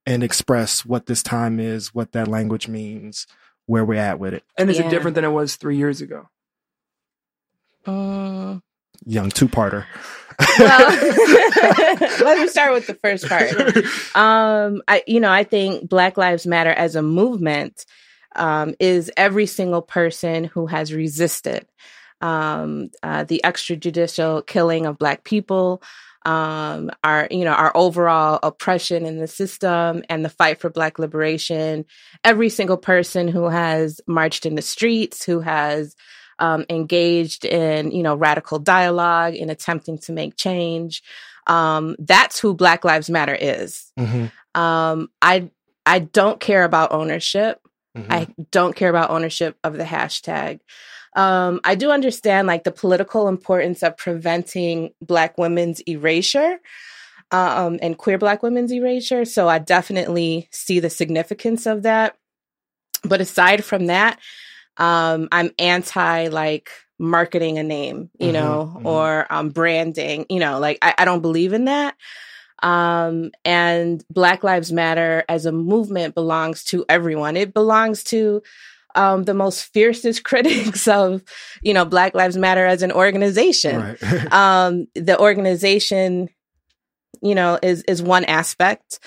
[0.06, 3.28] and express what this time is, what that language means,
[3.68, 4.44] where we're at with it?
[4.58, 4.88] And is Yeah.
[4.88, 6.28] it different than it was three years ago?
[7.86, 8.62] Mm.
[9.06, 9.86] Young two parter.
[10.58, 10.90] Well,
[12.26, 13.52] let me start with the first part.
[14.16, 17.86] Um, I, you know, I think Black Lives Matter as a movement
[18.36, 21.66] um, is every single person who has resisted
[22.22, 25.82] um, uh, the extrajudicial killing of Black people,
[26.30, 31.00] um, our, you know, our overall oppression in the system and the fight for Black
[31.00, 31.86] liberation.
[32.24, 35.96] Every single person who has marched in the streets, who has
[36.38, 41.02] um, engaged in, you know, radical dialogue in attempting to make change.
[41.48, 43.92] Um, that's who Black Lives Matter is.
[43.98, 45.50] Mhm, Um, I
[45.86, 47.60] I don't care about ownership.
[47.98, 48.06] mhm.
[48.10, 50.60] I don't care about ownership of the hashtag.
[51.16, 56.60] Um, I do understand like the political importance of preventing Black women's erasure
[57.32, 59.26] um, and queer Black women's erasure.
[59.26, 62.16] So I definitely see the significance of that.
[63.04, 64.20] But aside from that,
[64.78, 68.86] um, I'm anti like marketing a name, you Mhm, know, mhm.
[68.86, 71.96] or um, branding, you know, like I, I don't believe in that.
[72.62, 77.38] Um, and Black Lives Matter as a movement belongs to everyone.
[77.38, 78.42] It belongs to
[78.96, 81.24] um, the most fiercest critics of,
[81.62, 83.98] you know, Black Lives Matter as an organization.
[84.02, 84.34] Right.
[84.40, 86.30] Um, the organization,
[87.22, 89.00] you know, is is one aspect.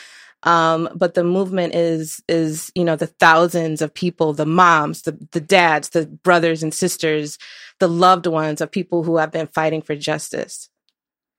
[0.45, 5.17] Um, but the movement is is you know the thousands of people, the moms, the
[5.31, 7.39] the dads, the brothers and sisters,
[7.79, 10.69] the loved ones of people who have been fighting for justice.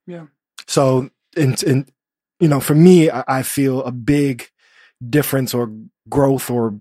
[0.07, 0.27] Yeah.
[0.67, 1.85] So, in, in
[2.39, 4.49] you know, for me, I, I feel a big
[5.09, 5.71] difference or
[6.09, 6.79] growth or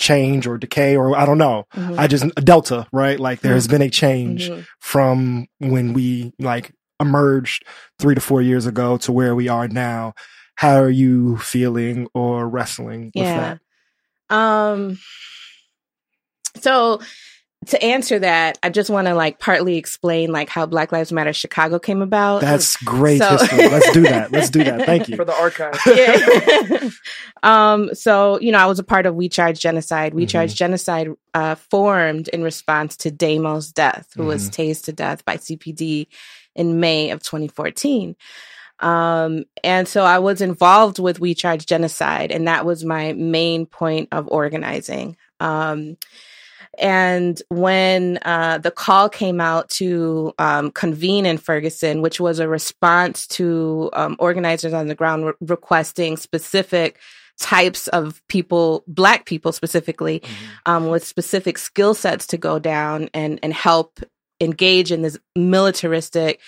[0.00, 1.66] change or decay or I don't know.
[1.76, 1.98] Mhm.
[1.98, 3.20] I just a delta, right?
[3.20, 4.66] Like there has been a change Mhm.
[4.80, 7.64] from when we like emerged
[7.98, 10.14] three to four years ago to where we are now.
[10.56, 13.56] How are you feeling or wrestling with Yeah.
[14.30, 14.34] that?
[14.36, 14.98] Um
[16.60, 17.00] so
[17.66, 21.32] to answer that, I just want to like partly explain like how Black Lives Matter
[21.34, 22.40] Chicago came about.
[22.40, 23.68] That's great So- history.
[23.68, 24.32] Let's do that.
[24.32, 24.86] Let's do that.
[24.86, 25.78] Thank you for the archive.
[25.86, 26.88] yeah.
[27.42, 30.14] um, so, you know, I was a part of We Charge Genocide.
[30.14, 30.30] We Mhm.
[30.30, 34.62] Charge Genocide uh, formed in response to Damo's death, who was Mm-hmm.
[34.62, 36.06] tased to death by CPD
[36.56, 38.16] in May of 2014.
[38.78, 43.66] Um, and so I was involved with We Charge Genocide, and that was my main
[43.66, 45.18] point of organizing.
[45.40, 45.98] Um,
[46.78, 52.48] and when uh, the call came out to um, convene in Ferguson, which was a
[52.48, 56.98] response to um, organizers on the ground re- requesting specific
[57.38, 60.22] types of people, Black people specifically,
[60.66, 64.00] um, with specific skill sets to go down and and help
[64.40, 66.40] engage in this militaristic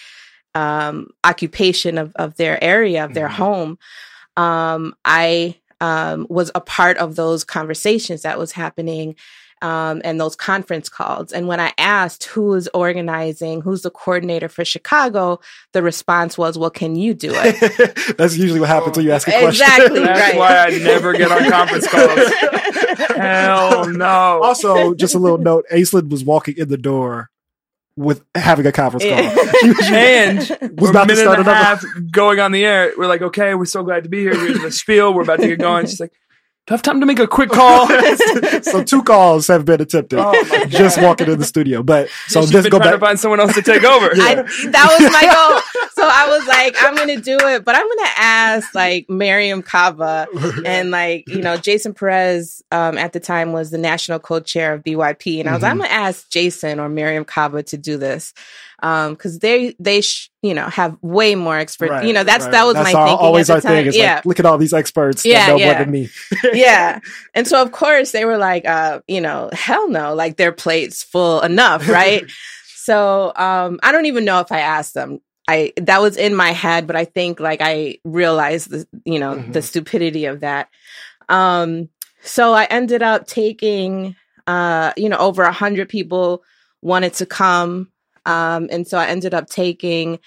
[0.54, 3.32] um, occupation of of their area of their Mhm.
[3.32, 3.78] home.
[4.36, 9.16] Um, I um, was a part of those conversations that was happening.
[9.62, 11.32] Um, and those conference calls.
[11.32, 15.38] And when I asked who is organizing, who's the coordinator for Chicago,
[15.72, 19.28] the response was, "Well, can you do it?" That's usually what happens when you ask
[19.28, 19.48] a question.
[19.50, 20.00] Exactly.
[20.00, 20.36] That's right.
[20.38, 22.32] why I never get on conference calls.
[23.16, 24.40] Hell no.
[24.42, 27.30] also, just a little note: Aislinn was walking in the door
[27.96, 29.12] with having a conference call.
[29.22, 29.36] Yeah.
[29.62, 32.64] She And was we're a about to start and a another- half going on the
[32.64, 32.92] air.
[32.98, 34.32] We're like, okay, we're so glad to be here.
[34.32, 35.14] We Here's the spiel.
[35.14, 35.86] We're about to get going.
[35.86, 36.12] She's like,
[36.66, 37.88] do I have time to make a quick call?
[38.62, 40.20] so two calls have been attempted.
[40.20, 40.32] Oh
[40.68, 41.82] just walking in the studio.
[41.82, 42.92] But so She's let's go back.
[42.92, 44.10] to find someone else to take over.
[44.14, 45.60] I, that was my goal.
[45.94, 50.26] So I was like, I'm gonna do it, but I'm gonna ask like Mariame Kaba
[50.66, 54.82] and like you know Jason Perez um, at the time was the national co-chair of
[54.82, 58.32] BYP, and I was like, I'm gonna ask Jason or Mariame Kaba to do this
[58.80, 61.90] because they they sh- you know have way more expert.
[61.90, 62.52] Right, you know that's right.
[62.52, 63.72] that was That's my our- thinking always our time.
[63.72, 63.86] thing.
[63.86, 65.66] Is yeah, like, look at all these experts Yeah, that know yeah.
[65.72, 66.08] more than me.
[66.52, 66.98] yeah.
[67.34, 71.02] And so of course they were like, uh, you know, hell no, like their plates
[71.04, 72.24] full enough, right?
[72.74, 75.20] so um I don't even know if I asked them.
[75.48, 79.34] I that was in my head, but I think like I realized the you know,
[79.36, 79.64] the Mhm.
[79.64, 80.68] stupidity of that.
[81.28, 81.88] Um
[82.22, 86.42] so I ended up taking uh, you know, over a hundred people
[86.82, 87.90] wanted to come.
[88.26, 90.18] Um, and so I ended up taking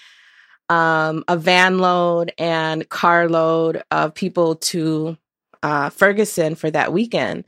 [0.68, 5.16] um, a van load and car load of people to
[5.62, 7.44] uh, Ferguson for that weekend.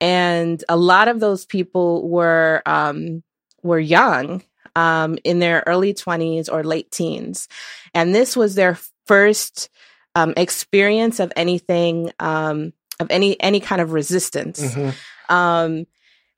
[0.00, 3.22] And a lot of those people were um,
[3.62, 4.42] were young,
[4.80, 7.48] um, in their early twenties or late teens,
[7.94, 8.74] and this was their
[9.06, 9.68] first
[10.14, 14.60] um, experience of anything um, of any any kind of resistance.
[14.60, 14.92] Mhm.
[15.28, 15.86] Um,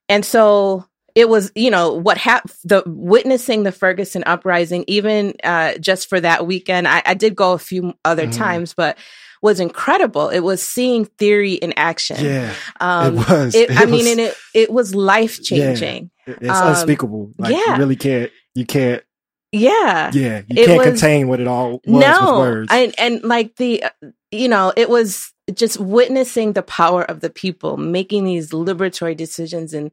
[0.09, 5.77] and so it was, you know, what happened, the witnessing the Ferguson uprising, even uh,
[5.79, 6.87] just for that weekend.
[6.87, 8.37] I, I did go a few other Mhm.
[8.37, 8.97] times, but
[9.41, 10.29] was incredible.
[10.29, 12.23] It was seeing theory in action.
[12.25, 13.55] Yeah, Um, it was.
[13.55, 16.09] it, I It mean, and it it was life changing.
[16.27, 17.33] It's um, unspeakable.
[17.37, 17.73] Like yeah.
[17.73, 18.31] you really can't.
[18.55, 19.03] You can't.
[19.51, 20.09] Yeah.
[20.13, 22.69] Yeah, you can't was- contain what it all was with no, words.
[22.71, 23.83] and and like the,
[24.31, 29.73] you know, it was just witnessing the power of the people making these liberatory decisions
[29.73, 29.91] and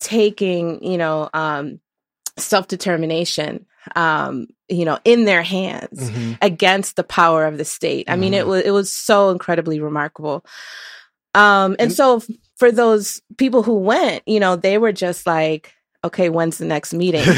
[0.00, 1.80] taking, you know, um,
[2.38, 6.38] self determination, um, you know, in their hands Mhm.
[6.40, 8.08] against the power of the state.
[8.08, 8.48] I mean, it Mhm.
[8.48, 10.44] was it was so incredibly remarkable.
[11.34, 12.22] Um, and And- so
[12.56, 15.72] for those people who went, you know, they were just like,
[16.04, 17.22] okay, when's the next meeting?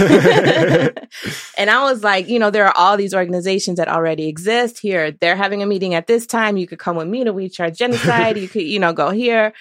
[1.59, 5.13] and I was like, you know, there are all these organizations that already exist here.
[5.13, 6.57] They're having a meeting at this time.
[6.57, 8.37] You could come with me to We Charge Genocide.
[8.39, 9.53] you could, you know, go here.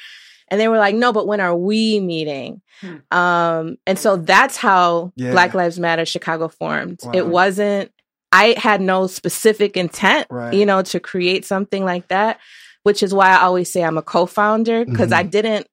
[0.49, 2.61] And they were like, no, but when are we meeting?
[2.81, 3.17] Hmm.
[3.17, 5.31] Um, and so that's how Yeah.
[5.31, 6.99] Black Lives Matter Chicago formed.
[7.03, 7.11] Wow.
[7.15, 7.91] It wasn't,
[8.31, 10.53] I had no specific intent, Right.
[10.53, 12.39] you know, to create something like that,
[12.85, 15.67] which is why I always say I'm a co-founder because I didn't,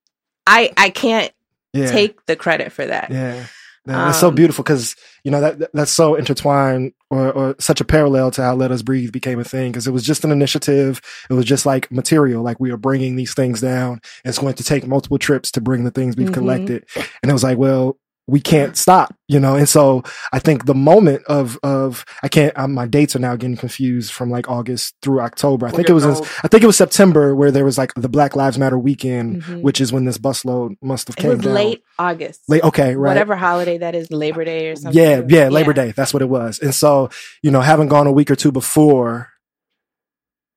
[0.47, 1.33] I, I can't
[1.75, 1.85] Mm-hmm.
[1.87, 1.91] yeah.
[1.91, 3.11] take the credit for that.
[3.11, 3.47] Yeah.
[3.87, 4.95] That- That's so Um, beautiful because
[5.25, 8.71] you know that that- that's so intertwined or, or such a parallel to how Let
[8.71, 11.01] Us Breathe became a thing because it was just an initiative.
[11.31, 14.01] It was just like material, like we are bringing these things down.
[14.25, 16.35] It's going to take multiple trips to bring the things we've Mhm.
[16.35, 17.97] collected, and it was like, well,
[18.29, 19.57] we can't stop, you know.
[19.57, 22.57] And so I think the moment of of I can't.
[22.57, 25.67] Um, my dates are now getting confused from like August through October.
[25.67, 26.13] I think it was in.
[26.45, 29.63] I think it was September where there was like the Black Lives Matter weekend, Mhm.
[29.63, 31.55] which is when this busload must have It came was down.
[31.55, 32.43] late August.
[32.49, 33.11] Late, okay, right.
[33.11, 35.03] Whatever holiday that is, Labor Day or something.
[35.03, 35.93] Yeah, yeah, Labor Day.
[35.97, 36.61] That's what it was.
[36.61, 37.11] And so,
[37.43, 39.29] you know, having gone a week or two before,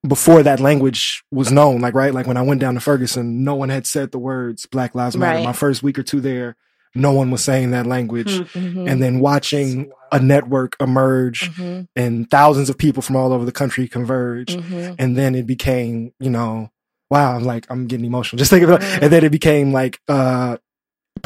[0.07, 2.13] before that language was known, like, right?
[2.13, 5.17] Like when I went down to Ferguson, no one had said the words Black Lives
[5.17, 5.37] Matter.
[5.37, 5.45] Right.
[5.45, 6.55] My first week or two there,
[6.95, 8.37] no one was saying that language.
[8.53, 8.59] Hmm.
[8.59, 8.89] Mhm.
[8.91, 11.87] And then watching a network emerge Mhm.
[11.95, 14.55] and thousands of people from all over the country converge.
[14.55, 14.95] Mhm.
[14.97, 16.69] And then it became, you know,
[17.11, 18.37] wow, I'm like, I'm getting emotional.
[18.43, 18.81] Just think of it.
[19.03, 20.57] And then it became like, uh,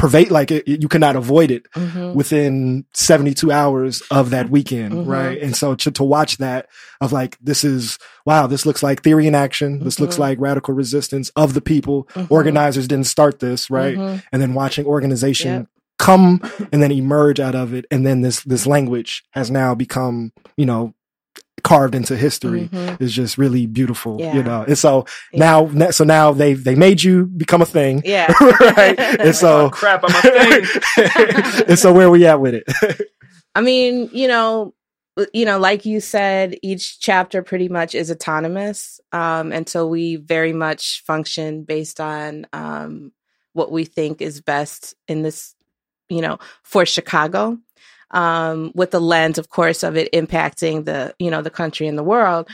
[0.00, 2.14] pervade, like it, you cannot avoid it Mhm.
[2.14, 5.06] within 72 hours of that weekend, Mhm.
[5.06, 5.40] right?
[5.42, 6.68] And so to, to watch that
[7.02, 9.80] of like, this is, wow, this looks like theory in action.
[9.84, 10.20] This looks Mhm.
[10.20, 12.08] like radical resistance of the people.
[12.14, 12.26] Mhm.
[12.30, 13.96] Organizers didn't start this, right?
[13.98, 14.22] Mhm.
[14.32, 15.66] And then watching organization Yep.
[15.98, 16.40] come
[16.72, 17.84] and then emerge out of it.
[17.90, 20.94] And then this, this language has now become, you know,
[21.70, 23.00] carved into history Mhm.
[23.00, 24.34] is just really beautiful, Yeah.
[24.36, 24.62] you know?
[24.66, 25.38] And so Yeah.
[25.46, 28.02] now, so now they, they made you become a thing.
[28.04, 28.26] Yeah.
[28.76, 28.98] right.
[29.26, 31.64] And so, Oh, crap, I'm a thing.
[31.68, 32.64] and so where we at with it?
[33.54, 34.74] I mean, you know,
[35.32, 40.16] you know, like you said, each chapter pretty much is autonomous, um, and so we
[40.16, 43.12] very much function based on um,
[43.52, 45.54] what we think is best in this,
[46.08, 47.58] you know, for Chicago,
[48.10, 51.98] um, with the lens, of course, of it impacting the, you know, the country and
[51.98, 52.48] the world.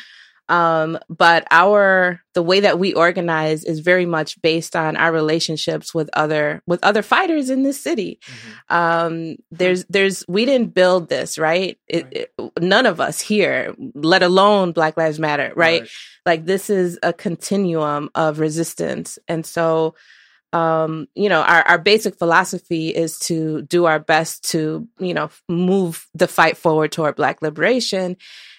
[0.48, 5.92] Um, but our the way that we organize is very much based on our relationships
[5.92, 8.20] with other with other fighters in this city.
[8.68, 11.78] Um there's there's we didn't build this right?
[11.88, 15.82] It, it- none of us here let alone black lives matter right,
[16.24, 19.18] like this is a continuum of resistance.
[19.26, 19.96] And so
[20.56, 25.28] um you know our, our basic philosophy is to do our best to you know
[25.48, 28.16] move the fight forward toward black liberation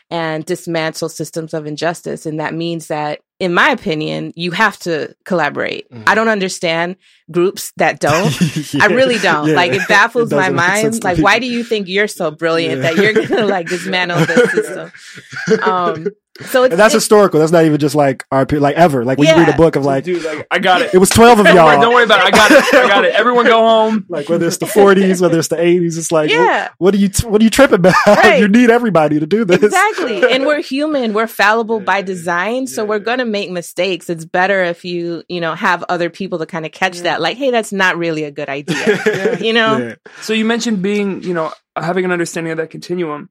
[0.09, 5.13] and dismantle systems of injustice and that means that in my opinion you have to
[5.25, 6.03] collaborate Mhm.
[6.07, 6.95] i don't understand
[7.29, 8.31] groups that don't
[8.73, 8.83] Yeah.
[8.83, 9.47] I really don't.
[9.49, 9.55] Yeah.
[9.61, 11.03] Like it baffles my make sense mind.
[11.09, 12.93] Like why do you think you're so brilliant Yeah.
[12.93, 14.91] that you're gonna like dismantle this system?
[15.71, 16.07] Um
[16.45, 17.39] so it's and that's it's- historical.
[17.39, 19.03] That's not even just like our pe- like ever.
[19.05, 20.93] Like when you read a book of like Dude, like, I got it.
[20.93, 21.79] it was twelve of Don't y'all.
[21.81, 22.25] don't worry about it.
[22.25, 22.73] I got it.
[22.75, 23.13] I got it.
[23.15, 24.05] Everyone go home.
[24.09, 26.69] Like whether it's the forties, whether it's the eighties, it's like yeah.
[26.77, 27.93] what, what are you what are you tripping about?
[28.07, 28.39] Right.
[28.39, 29.61] you need everybody to do this.
[29.63, 30.23] Exactly.
[30.31, 31.13] And we're human.
[31.13, 32.67] We're fallible by design.
[32.67, 32.89] So Yeah.
[32.89, 34.09] we're going to make mistakes.
[34.09, 37.03] It's better if you, you know, have other people to kind of catch Yeah.
[37.03, 37.21] that.
[37.21, 39.37] Like, hey, that's not really a good idea.
[39.41, 39.77] You know?
[39.77, 39.95] Yeah.
[40.21, 43.29] So you mentioned being, you know, having an understanding of that continuum.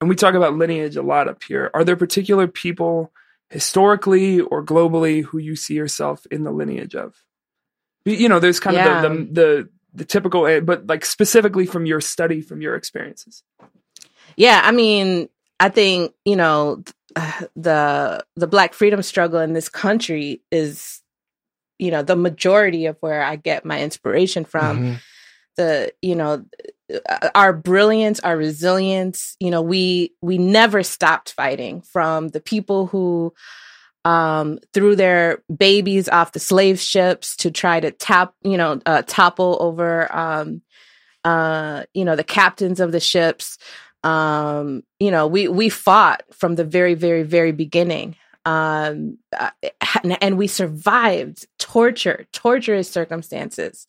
[0.00, 1.70] And we talk about lineage a lot up here.
[1.74, 3.12] Are there particular people
[3.50, 7.14] historically or globally who you see yourself in the lineage of?
[8.04, 9.02] You know, there's kind Yeah.
[9.02, 12.76] of the, the the the typical, eh, but like specifically from your study, from your
[12.76, 13.42] experiences.
[14.36, 15.28] Yeah, I mean,
[15.58, 16.84] I think you know
[17.56, 21.00] the the Black freedom struggle in this country is,
[21.78, 24.78] you know, the majority of where I get my inspiration from.
[24.78, 25.00] Mhm.
[25.56, 26.44] The you know
[27.34, 29.36] our brilliance, our resilience.
[29.40, 33.34] You know, we we never stopped fighting from the people who
[34.04, 39.02] um, threw their babies off the slave ships to try to tap, you know, uh,
[39.04, 40.62] topple over, um,
[41.24, 43.58] uh, you know, the captains of the ships.
[44.04, 49.50] Um, you know, we we fought from the very, very, very beginning, um, uh,
[50.20, 53.88] and we survived torture, torturous circumstances.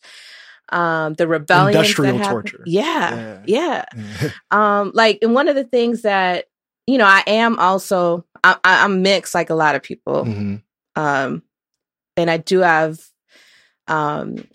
[0.70, 2.62] Um, the rebellion, Industrial torture.
[2.66, 3.84] Yeah, yeah.
[3.96, 4.30] Yeah.
[4.50, 6.46] Um, like, and one of the things that
[6.86, 10.62] you know, I am also I, I- I'm mixed, like a lot of people Mhm.
[10.96, 11.42] um,
[12.16, 12.98] and I do have.
[13.86, 14.46] Um,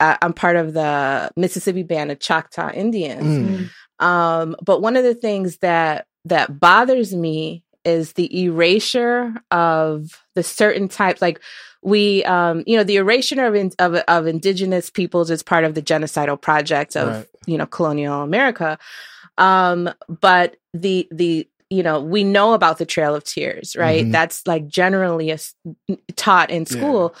[0.00, 3.70] I, I'm part of the Mississippi Band of Choctaw Indians.
[4.00, 4.04] Mm.
[4.04, 10.42] Um, but one of the things that that bothers me is the erasure of the
[10.42, 11.40] certain types, like
[11.82, 15.74] we, um, you know, the erasure of, in, of of indigenous peoples is part of
[15.74, 17.26] the genocidal project of Right.
[17.46, 18.78] you know colonial America.
[19.36, 24.04] Um, but the the you know we know about the Trail of Tears, right?
[24.06, 24.12] Mhm.
[24.12, 25.38] That's like generally a
[26.16, 27.14] taught in school.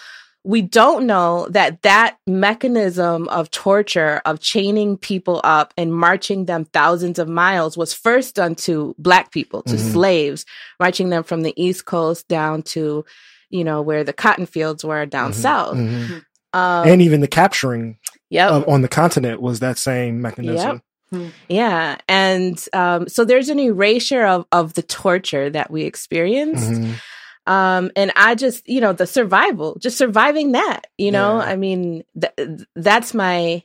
[0.44, 6.64] We don't know that that mechanism of torture, of chaining people up and marching them
[6.64, 9.92] thousands of miles, was first done to Black people, to Mhm.
[9.92, 10.46] slaves,
[10.80, 13.04] marching them from the East Coast down to,
[13.50, 15.34] you know, where the cotton fields were down Mhm.
[15.34, 15.76] south.
[15.76, 16.24] Mhm.
[16.52, 17.98] Um, and even the capturing
[18.30, 18.50] yep.
[18.50, 20.82] of, on the continent was that same mechanism.
[21.48, 21.96] Yeah.
[22.08, 26.70] And um, so there's an erasure of, of the torture that we experienced.
[26.70, 26.94] Mhm.
[27.46, 31.44] Um, and I just, you know, the survival, just surviving that, you know, Yeah.
[31.44, 33.62] I mean, th- that's my,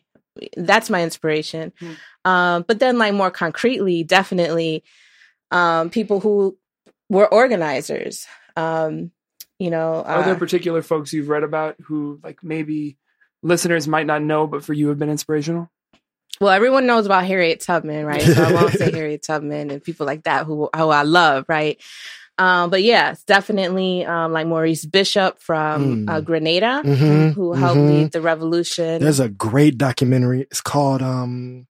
[0.56, 1.74] that's my inspiration.
[1.80, 1.92] Hmm.
[2.24, 4.86] Um, but then like more concretely, definitely,
[5.52, 6.58] um, people who
[7.10, 9.12] were organizers, um,
[9.64, 12.98] you know, Are there uh, particular folks you've read about who, like, maybe
[13.42, 15.70] listeners might not know, but for you have been inspirational?
[16.42, 18.24] well, everyone knows about Harriet Tubman, right?
[18.24, 21.80] So I won't say Harriet Tubman and people like that who who I love, right?
[22.40, 26.10] Um, but yeah, it's definitely um, like Maurice Bishop from Mm.
[26.10, 27.34] uh, Grenada, Mhm.
[27.36, 27.88] who helped Mhm.
[27.88, 29.00] lead the revolution.
[29.02, 30.42] There's a great documentary.
[30.42, 31.68] It's called um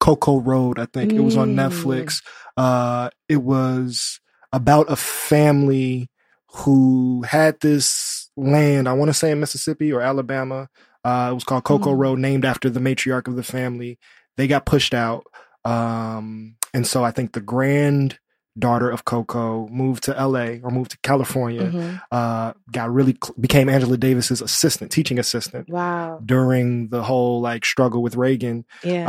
[0.00, 1.12] Coco Road, I think.
[1.12, 1.68] It was on Mm.
[1.68, 2.22] Netflix.
[2.56, 4.18] Uh it was
[4.52, 6.08] about a family
[6.52, 10.68] who had this land, I want to say in Mississippi or Alabama.
[11.04, 11.98] Uh, it was called Cocoa Mhm.
[11.98, 13.98] Road, named after the matriarch of the family.
[14.36, 15.24] They got pushed out.
[15.64, 20.98] Um, and so I think the granddaughter of Coco moved to LA or moved to
[21.02, 22.00] California, Mhm.
[22.12, 26.20] uh, got really, cl- became Angela Davis's assistant, teaching assistant Wow.
[26.24, 29.06] during the whole like struggle with Reagan Yeah.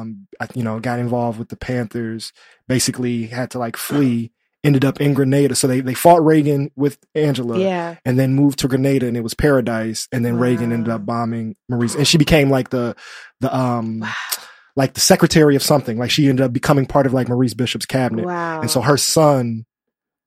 [0.00, 2.32] um I- you know got involved with the panthers
[2.68, 4.32] basically had to like flee
[4.66, 5.54] ended up in grenada.
[5.54, 7.96] So they they fought reagan with angela yeah.
[8.04, 10.08] and then moved to grenada and it was paradise.
[10.12, 11.94] And then reagan ended up bombing maurice.
[11.94, 12.94] And she became like the
[13.40, 14.12] the um Wow.
[14.74, 15.96] like the secretary of something.
[15.98, 18.26] Like she ended up becoming part of like maurice bishop's cabinet.
[18.26, 18.60] Wow.
[18.60, 19.64] and so her son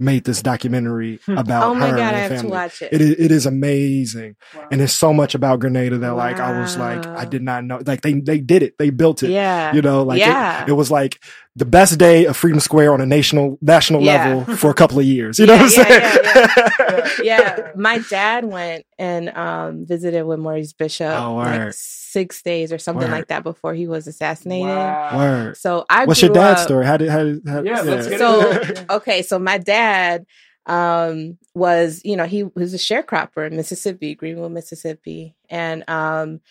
[0.01, 2.93] made this documentary about oh my her god, I and her have to watch it.
[2.93, 4.37] it is, it is amazing.
[4.71, 7.81] And there's so much about grenada that like i was like i did not know.
[7.85, 8.77] Like they they did it.
[8.77, 9.31] They built it.
[9.31, 9.73] Yeah.
[9.73, 10.63] you know like it- yeah.
[10.67, 11.19] it, was like
[11.59, 14.33] the best day of freedom square on a national national Yeah.
[14.35, 17.99] level for a couple of years you know Yeah, what i'm yeah, saying yeah, my
[18.09, 23.11] dad went and um, visited with Maurice Bishop Oh, like six days or something Word.
[23.17, 24.65] like that before he was assassinated.
[24.67, 25.17] Wow.
[25.17, 25.57] Word.
[25.57, 28.07] So I what's grew your dad's up- story how did how did how, Yeah, let's
[28.07, 30.25] get So- Okay, so my dad
[30.65, 36.41] um was you know he was a sharecropper in Mississippi, Greenwood, Mississippi, and um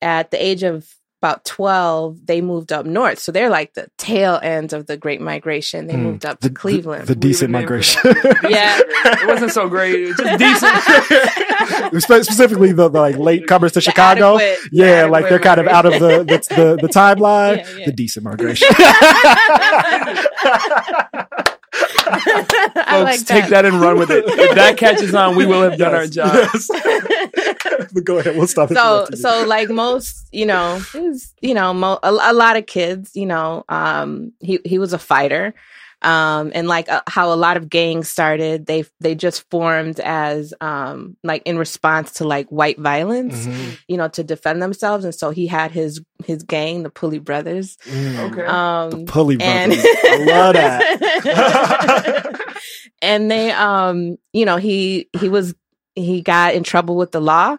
[0.00, 0.86] at the age of
[1.20, 5.20] about 12 they moved up north so they're like the tail end of the great
[5.20, 6.02] migration they Hmm.
[6.04, 8.22] moved up the, to cleveland the, the decent We have a name migration for that.
[8.42, 8.80] Decent Yeah.
[9.22, 9.94] It wasn't so great.
[9.96, 10.38] It was just
[12.02, 12.24] decent.
[12.26, 15.56] Specifically the, the like late comers to The chicago adequate- yeah the like they're adequate
[15.56, 17.86] kind of out of the the, the, the timeline Yeah, yeah.
[17.86, 18.68] the decent migration
[21.78, 24.24] Folks, like take that and run with it.
[24.26, 26.34] If that catches on, we will have done our Yes, job.
[26.34, 26.68] yes.
[27.92, 31.98] but go ahead we'll stop so so like most you know was you know mo-
[32.02, 35.54] a, a lot of kids you know um he he was a fighter
[36.02, 40.54] um and like uh, how a lot of gangs started they they just formed as
[40.60, 43.78] um like in response to like white violence Mhm.
[43.88, 47.76] you know to defend themselves and so he had his his gang the pulley brothers
[47.84, 48.30] Mm.
[48.30, 48.44] Okay.
[48.46, 49.94] um Pulley and brothers.
[50.04, 52.40] I love that.
[53.02, 55.52] and they um you know he he was
[55.98, 57.56] he got in trouble with the law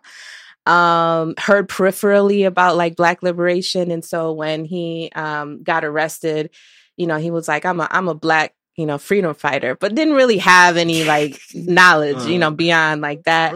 [0.65, 6.49] um heard peripherally about like black liberation and so when he um got arrested
[6.97, 9.95] you know he was like i'm a i'm a black you know freedom fighter but
[9.95, 13.55] didn't really have any like knowledge you know beyond like that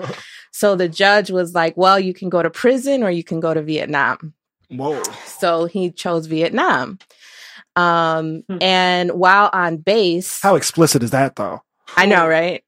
[0.51, 3.53] so the judge was like well you can go to prison or you can go
[3.53, 4.33] to vietnam
[4.69, 5.03] Whoa.
[5.25, 6.99] so he chose vietnam
[7.75, 8.57] um Hmm.
[8.61, 11.61] and while on base How explicit is that though?
[11.97, 12.63] i know right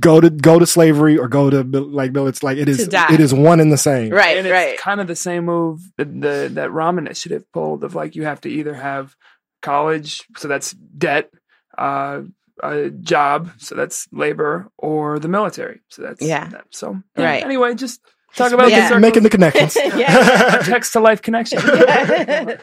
[0.00, 3.20] Go to go to slavery or go to like no, it's like it is it
[3.20, 4.10] is one and the same.
[4.10, 7.84] right and it's right kind of the same move that the that Rahm Initiative pulled
[7.84, 9.14] of like you have to either have
[9.60, 11.30] college, so that's debt,
[11.76, 12.22] uh,
[12.62, 16.48] a job, so that's labor, or the military, so that's Yeah.
[16.48, 16.64] that.
[16.70, 17.44] So yeah, Right.
[17.44, 18.00] Anyway, just
[18.36, 18.88] talk about Yeah.
[18.88, 19.00] the.
[19.00, 19.76] Making the connections.
[19.96, 20.60] Yeah.
[20.60, 21.60] a text to life connection.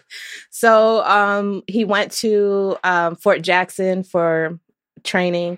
[0.49, 4.59] so um he went to um Fort Jackson for
[5.03, 5.57] training.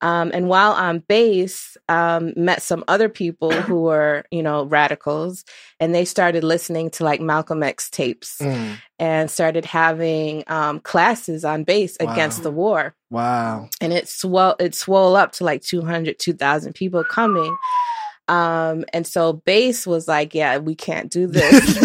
[0.00, 5.44] Um, and while on base, um, met some other people who were, you know, radicals,
[5.80, 11.44] and they started listening to like Malcolm X tapes Mm, and started having um, classes
[11.44, 12.12] on base Wow.
[12.12, 12.94] against the war.
[13.10, 13.68] wow.
[13.80, 17.56] and it swell it swole up to like 200 2000 people coming
[18.28, 21.76] um and so base was like yeah we can't do this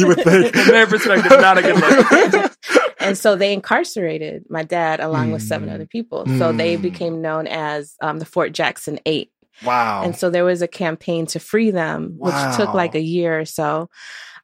[0.00, 0.54] You would think.
[0.54, 2.52] From their perspective, not a good look.
[3.00, 5.74] and so they incarcerated my dad along with seven Mm.
[5.74, 6.82] other people so they Mm.
[6.82, 9.30] became known as um, the fort jackson eight
[9.64, 10.02] Wow.
[10.04, 13.44] and so there was a campaign to free them which took like a year or
[13.44, 13.88] so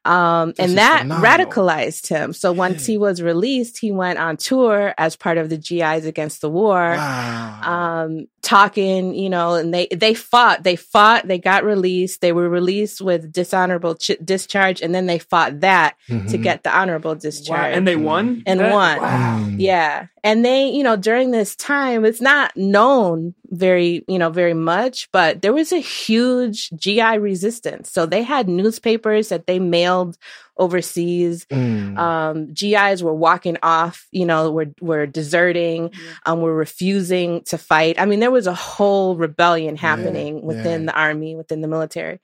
[0.09, 1.23] um, and that phenomenal.
[1.23, 5.57] radicalized him so once he was released he went on tour as part of the
[5.57, 8.03] gis against the war wow.
[8.03, 12.49] um talking you know and they they fought they fought they got released they were
[12.49, 16.43] released with dishonorable ch- discharge and then they fought that to Mhm.
[16.43, 17.15] get the honorable Wow.
[17.27, 18.43] discharge And they won.
[18.45, 18.97] And That- won.
[19.01, 19.47] Wow.
[19.57, 24.53] Yeah and they you know during this time it's not known very you know very
[24.53, 30.17] much but there was a huge gi resistance so they had newspapers that they mailed
[30.57, 31.97] overseas Mm.
[31.97, 35.99] um, GIs were walking off, you know, were were deserting, Yeah.
[36.25, 37.99] um, were refusing to fight.
[37.99, 40.43] I mean, there was a whole rebellion happening yeah.
[40.43, 42.19] within the army, within the military.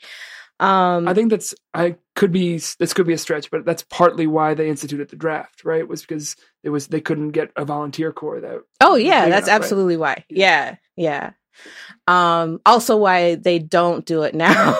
[0.59, 4.25] Um, I think that's I could be this could be a stretch, but that's partly
[4.27, 5.85] why they instituted the draft, right?
[5.87, 9.59] Was because it was they couldn't get a volunteer corps that oh yeah, that's enough,
[9.59, 9.63] right?
[9.63, 10.23] absolutely why.
[10.29, 10.75] Yeah.
[10.95, 11.31] Yeah, yeah.
[12.07, 14.75] Um, also why they don't do it now.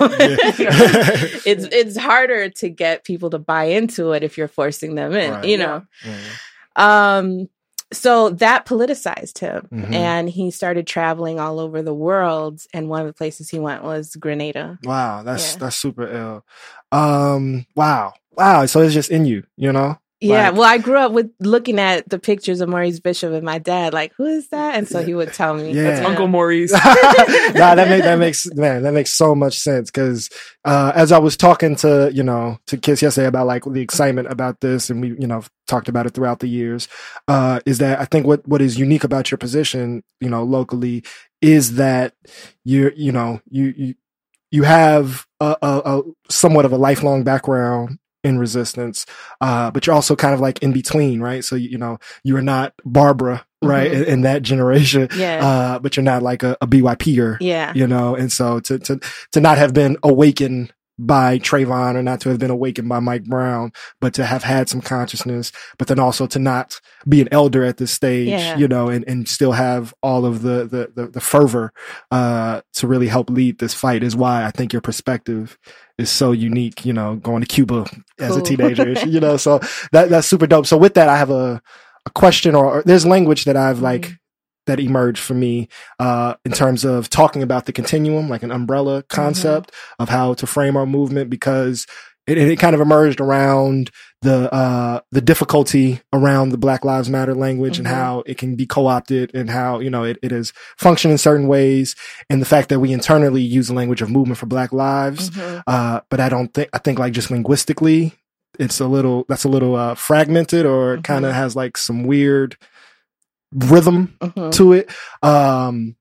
[1.46, 5.30] It's it's harder to get people to buy into it if you're forcing them in,
[5.32, 5.44] Right.
[5.44, 5.82] you know.
[6.04, 6.82] Mm.
[6.82, 7.48] Um,
[7.92, 9.92] so that politicized him Mhm.
[9.92, 13.84] and he started traveling all over the world and one of the places he went
[13.84, 15.58] was grenada Wow, that's Yeah.
[15.60, 16.44] that's super ill.
[16.92, 18.66] Um, wow, wow.
[18.66, 19.98] So it's just in you, you know.
[20.20, 23.44] Yeah Like- well i grew up with looking at the pictures of maurice bishop and
[23.44, 25.82] my dad like who is that and so he would tell me Yeah.
[25.82, 26.72] That's Uncle Maurice.
[26.72, 30.30] nah, that makes that makes man, that makes so much sense because
[30.64, 34.30] uh, as I was talking to you know to Kiss yesterday about like the excitement
[34.30, 36.88] about this, and we you know talked about it throughout the years,
[37.28, 41.04] uh, is that I think what what is unique about your position, you know, locally,
[41.42, 42.14] is that
[42.64, 43.94] you're you know you you
[44.50, 49.06] you have a, a, a somewhat of a lifelong background in resistance,
[49.40, 51.42] uh, but you're also kind of like in between, right?
[51.44, 53.96] So you know you are not Barbara, right, Mhm.
[53.96, 57.86] in, in that generation yeah uh, but you're not like a, a BYPer, yeah you
[57.86, 59.00] know, and so to, to,
[59.32, 63.24] to not have been awakened by Trayvon or not to have been awakened by Mike
[63.24, 67.64] Brown, but to have had some consciousness, but then also to not be an elder
[67.64, 68.56] at this stage, Yeah.
[68.56, 71.72] you know, and, and still have all of the, the, the, the fervor,
[72.10, 75.58] uh, to really help lead this fight is why I think your perspective
[75.98, 77.86] is so unique, you know, going to Cuba
[78.18, 79.60] as a teenager, you know, so
[79.92, 80.66] that, that's super dope.
[80.66, 81.60] So with that, I have a,
[82.06, 84.16] a question or, or there's language that I've like, Mhm.
[84.66, 89.02] That emerged for me uh, in terms of talking about the continuum, like an umbrella
[89.04, 91.86] concept of how to frame our movement, because
[92.26, 93.90] it, it kind of emerged around
[94.22, 97.92] the uh, the difficulty around the Black Lives Matter language and Mhm.
[97.92, 101.46] how it can be co-opted and how you know it, it is function in certain
[101.46, 101.94] ways,
[102.28, 105.62] and the fact that we internally use the language of movement for Black lives, Mhm.
[105.68, 108.14] uh, but I don't think I think like just linguistically,
[108.58, 112.02] it's a little that's a little uh, fragmented or it kind of has like some
[112.04, 112.56] weird
[113.52, 114.52] rhythm Mhm.
[114.52, 114.90] to it.
[115.22, 115.96] Um,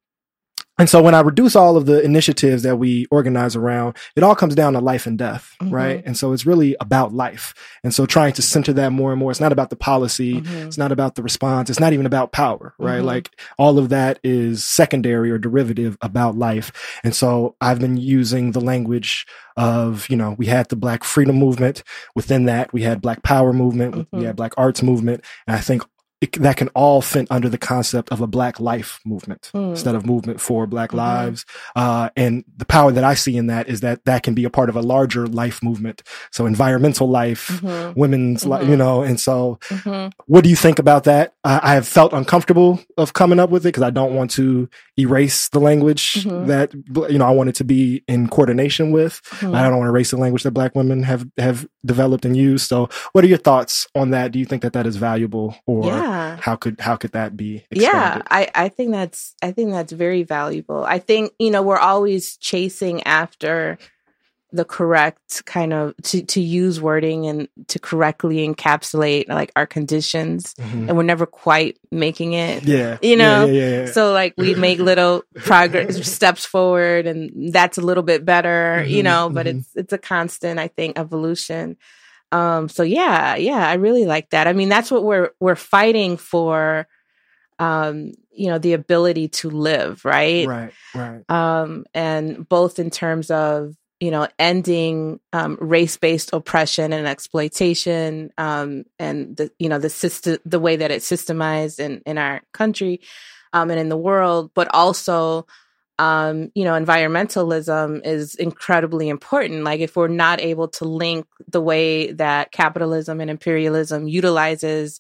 [0.77, 4.35] and so when I reduce all of the initiatives that we organize around, it all
[4.35, 5.71] comes down to life and death, Mhm.
[5.71, 6.03] right?
[6.05, 7.53] And so it's really about life.
[7.81, 9.31] And so trying to center that more and more.
[9.31, 10.41] It's not about the policy.
[10.41, 10.65] Mhm.
[10.67, 11.69] It's not about the response.
[11.69, 13.01] It's not even about power, right?
[13.01, 13.05] Mhm.
[13.05, 16.73] Like all of that is secondary or derivative about life.
[17.05, 19.25] And so I've been using the language
[19.55, 21.83] of, you know, we had the Black freedom movement.
[22.15, 24.07] Within that, we had Black power movement.
[24.11, 24.25] We Mhm.
[24.25, 25.23] had Black arts movement.
[25.47, 25.83] And I think
[26.21, 29.71] it, that can all fit under the concept of a Black life movement Mm.
[29.71, 30.97] instead of movement for Black Mhm.
[30.97, 31.45] lives.
[31.75, 34.49] Uh, and the power that I see in that is that that can be a
[34.49, 36.03] part of a larger life movement.
[36.31, 37.95] So environmental life, Mhm.
[37.95, 38.69] women's life, Mhm.
[38.69, 40.11] you know, and so Mhm.
[40.25, 41.33] what do you think about that?
[41.43, 44.69] I, I have felt uncomfortable of coming up with it because I don't want to
[44.97, 46.47] erase the language Mhm.
[46.47, 46.73] that
[47.09, 49.21] you know I want it to be in coordination with.
[49.41, 49.53] Mhm.
[49.53, 52.67] I don't want to erase the language that Black women have have developed and used.
[52.67, 54.31] So, what are your thoughts on that?
[54.31, 57.65] Do you think that that is valuable, or yeah how could how could that be
[57.71, 58.21] yeah?
[58.29, 60.83] I, I think that's i think that's very valuable.
[60.85, 63.77] I think you know we're always chasing after
[64.51, 70.53] the correct kind of to, to use wording and to correctly encapsulate like our conditions
[70.55, 70.87] Mhm.
[70.87, 74.55] and we're never quite making it Yeah, You know, yeah, yeah, yeah, so like we
[74.55, 79.45] make little progress steps forward and that's a little bit better you Mhm, know but
[79.45, 79.49] mhm.
[79.59, 81.75] it's it's a constant i think evolution
[82.31, 86.17] um so yeah yeah i really like that i mean that's what we're we're fighting
[86.17, 86.87] for
[87.59, 91.29] um you know the ability to live right, right, right.
[91.29, 98.83] um and both in terms of you know ending um race-based oppression and exploitation um
[98.99, 102.99] and the you know the system the way that it's systemized in in our country
[103.53, 105.45] um and in the world but also
[105.97, 109.63] um you know environmentalism is incredibly important.
[109.63, 114.99] Like if we're not able to link the way that capitalism and imperialism utilizes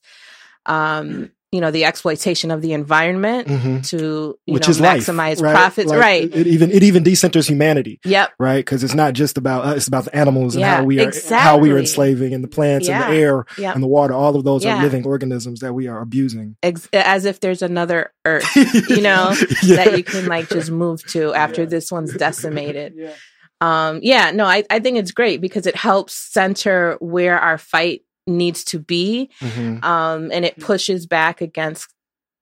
[0.65, 5.01] um you know the exploitation of the environment hmm to you Which know is life,
[5.05, 5.53] maximize right?
[5.55, 8.57] profits Like, right It, even it even decenters humanity, yep right?
[8.63, 11.11] Because it's not just about us; it's about the animals and Yeah, how we are
[11.31, 13.01] how we are enslaving, and the plants Yeah.
[13.01, 14.13] and the air yep and the water.
[14.13, 14.77] All of those Yeah.
[14.79, 16.55] are living organisms that we are abusing.
[16.63, 18.45] Ex- as if there's another earth
[18.89, 19.33] you know,
[19.75, 23.13] that you can like just move to after this one's decimated Yeah.
[23.61, 28.01] um yeah no I, I think it's great because it helps center where our fight
[28.27, 29.83] needs to be Mhm.
[29.83, 31.87] um and it pushes back against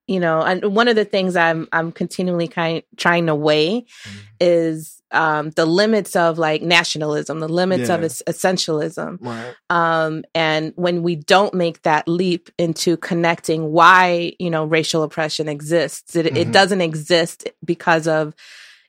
[0.08, 4.20] you know and one of the things i'm i'm continually kind trying to weigh Mm-hmm.
[4.40, 9.54] is um the limits of like nationalism the limits of es- essentialism Right.
[9.70, 15.48] um, and when we don't make that leap into connecting why you know racial oppression
[15.50, 16.52] exists it, it Mhm.
[16.52, 18.34] doesn't exist because of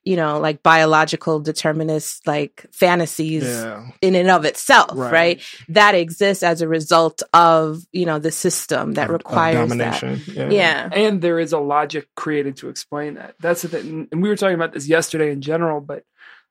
[0.04, 3.86] you know like biological determinist like fantasies Yeah.
[4.02, 5.12] in and of itself right.
[5.12, 5.42] Right.
[5.70, 10.02] that exists as a result of you know the system that Of- of requires that.
[10.28, 10.50] Yeah.
[10.50, 13.34] yeah And there is a logic created to explain that.
[13.40, 14.08] That's the thing.
[14.12, 16.04] And we were talking about this yesterday in general, but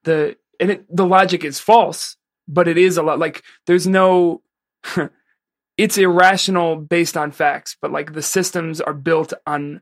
[0.04, 4.41] the and it, the logic is false, but it is a lot like there's no
[5.78, 9.82] it's irrational based on facts, but like the systems are built on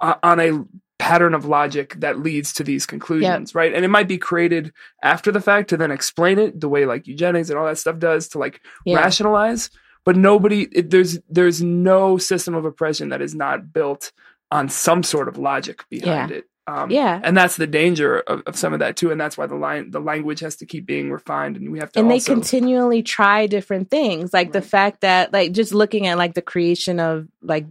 [0.00, 0.64] uh, on a
[0.98, 3.74] pattern of logic that leads to these conclusions, right?
[3.74, 4.72] And it might be created
[5.02, 7.98] after the fact to then explain it the way like eugenics and all that stuff
[7.98, 8.96] does to like Yeah.
[8.96, 9.70] rationalize.
[10.04, 14.12] But nobody, it, there's there's no system of oppression that is not built
[14.50, 16.44] on some sort of logic behind it.
[16.68, 17.20] Um, Yeah.
[17.22, 19.90] and that's the danger of, of some of that too, and that's why the line
[19.92, 22.00] the language has to keep being refined, and we have to.
[22.00, 26.34] and they continually try different things like the fact that like just looking at like
[26.34, 27.66] the creation of like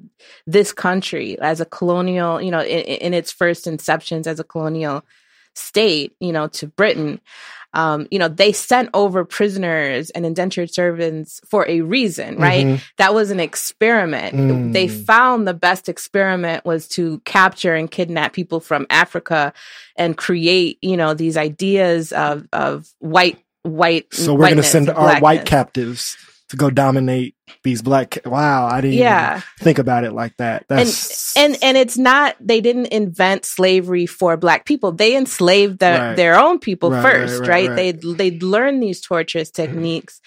[0.48, 5.04] this country as a colonial you know in, in its first inceptions as a colonial
[5.56, 7.20] state you know to britain
[7.76, 12.82] um, you know they sent over prisoners and indentured servants for a reason right Mhm.
[12.98, 14.34] that was an experiment.
[14.36, 14.74] Mm.
[14.74, 19.54] They found the best experiment was to capture and kidnap people from Africa
[19.96, 24.14] and create, you know, these ideas of of white white.
[24.14, 26.18] So we're going to send our white captives
[26.50, 28.20] to go dominate these black.
[28.26, 29.42] Wow, I didn't Yeah.
[29.60, 30.66] think about it like that.
[30.70, 34.92] And That's and and it's not they didn't invent slavery for black people.
[34.92, 36.16] They enslaved their Right.
[36.16, 37.76] their own people Right, first, right, right?
[37.76, 40.22] They they'd learn these torturous techniques,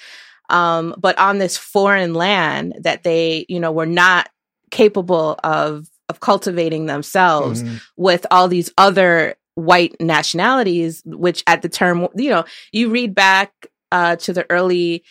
[0.50, 4.28] um, but on this foreign land that they you know were not
[4.70, 7.80] capable of of cultivating themselves Mhm.
[7.96, 13.52] with all these other white nationalities, which at the term, you know, you read back
[13.92, 15.02] uh, to the early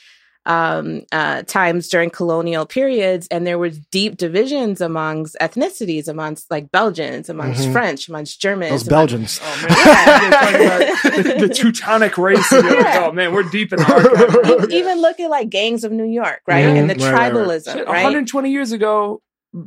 [0.48, 6.72] um, uh, times during colonial periods, and there was deep divisions amongst ethnicities, amongst like
[6.72, 7.72] Belgians, amongst Mhm.
[7.74, 8.72] French, amongst Germans.
[8.72, 9.40] those amongst- Belgians.
[9.44, 9.74] Oh man,
[10.22, 12.52] You're about the, the Teutonic race.
[12.52, 13.08] And you're like, Yeah.
[13.08, 14.72] oh man, we're deep in the archive.
[14.72, 16.80] Even look at like gangs of New York, right, Mhm.
[16.80, 17.34] and the Right, right, right.
[17.34, 18.04] tribalism, right?
[18.04, 19.22] 120 years ago,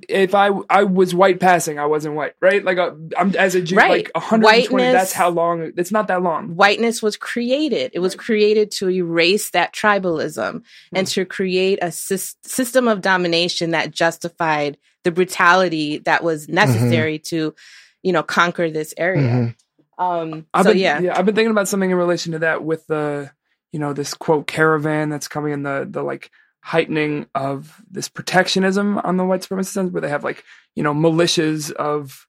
[0.09, 2.65] if I I was white passing, I wasn't white, right?
[2.65, 3.91] Like uh, I'm as a Jew, Right.
[3.91, 4.45] like 120.
[4.75, 5.73] Whiteness- That's how long.
[5.77, 6.57] It's not that long.
[6.57, 7.91] whiteness was created.
[7.95, 10.63] It was created to erase that tribalism
[10.93, 17.19] and to create a sys- system of domination that justified the brutality that was necessary
[17.19, 17.55] to,
[18.03, 19.23] you know, conquer this area.
[19.23, 19.55] Mhm.
[19.99, 22.87] Um, I've so been, yeah, I've been thinking about something in relation to that with
[22.87, 23.31] the,
[23.73, 26.31] you know, this quote caravan that's coming in the the like
[26.63, 30.45] heightening of this protectionism on the white supremacist sense, where they have like
[30.77, 32.27] you know militias of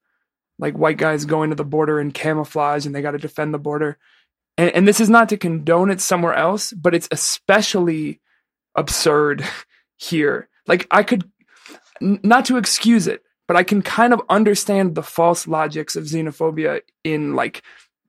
[0.59, 3.59] like white guys going to the border in camouflage and they got to defend the
[3.59, 3.97] border.
[4.57, 8.21] And, and this is not to condone it somewhere else, but it's especially
[8.75, 9.43] absurd
[9.97, 10.47] here.
[10.67, 11.29] Like I could
[11.99, 16.81] not to excuse it, but I can kind of understand the false logics of xenophobia
[17.03, 17.63] in like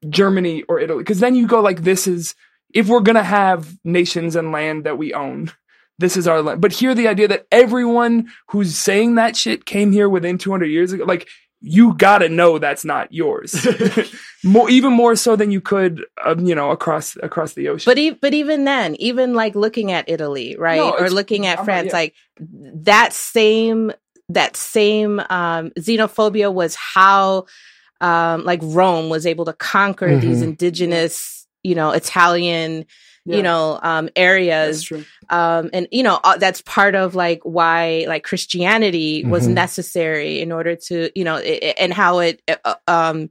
[0.09, 1.03] Germany or Italy.
[1.03, 2.35] Because then you go like, this is
[2.73, 5.53] if we're gonna have nations and land that we own,
[5.99, 6.61] this is our land.
[6.61, 10.93] But here, the idea that everyone who's saying that shit came here within 200 years
[10.93, 11.28] ago, like
[11.64, 13.55] you gotta know that's not yours.
[14.45, 17.88] more, even more so than you could, um, you know, across across the ocean.
[17.88, 21.53] but e- but even then, even like looking at Italy, right, No, or looking at
[21.61, 21.93] I'm not- France, yeah.
[21.93, 23.93] like that same
[24.28, 27.47] that same um, xenophobia was how
[28.01, 30.45] um, like Rome was able to conquer these Mhm.
[30.45, 32.86] indigenous, you know, Italian,
[33.25, 34.91] Yeah, you know, um, areas
[35.31, 39.55] um and you know uh, that's part of like why like christianity was Mhm.
[39.55, 43.31] necessary in order to you know i i- and how it uh, um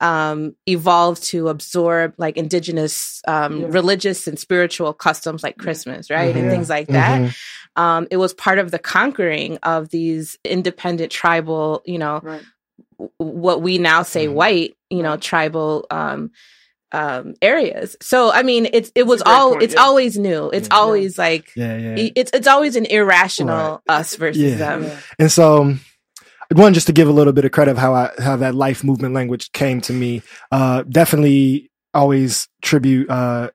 [0.00, 3.66] um evolved to absorb like indigenous um Yeah.
[3.70, 6.50] religious and spiritual customs like christmas right and Mhm.
[6.50, 7.34] things like that Mhm.
[7.76, 12.42] um it was part of the conquering of these independent tribal you know Right.
[12.98, 14.34] w- what we now say Mhm.
[14.34, 15.86] white you know tribal
[16.92, 19.80] um areas so i mean it's it was all point, it's yeah.
[19.80, 20.76] always new it's Yeah.
[20.76, 22.08] always like Yeah, yeah.
[22.14, 24.56] it's it's always an irrational us versus Yeah.
[24.56, 24.98] them Yeah.
[25.18, 25.80] And so, um,
[26.52, 28.84] one just to give a little bit of credit of how I, how that life
[28.84, 30.20] movement language came to me.
[30.50, 33.50] Uh, definitely always tribute uh,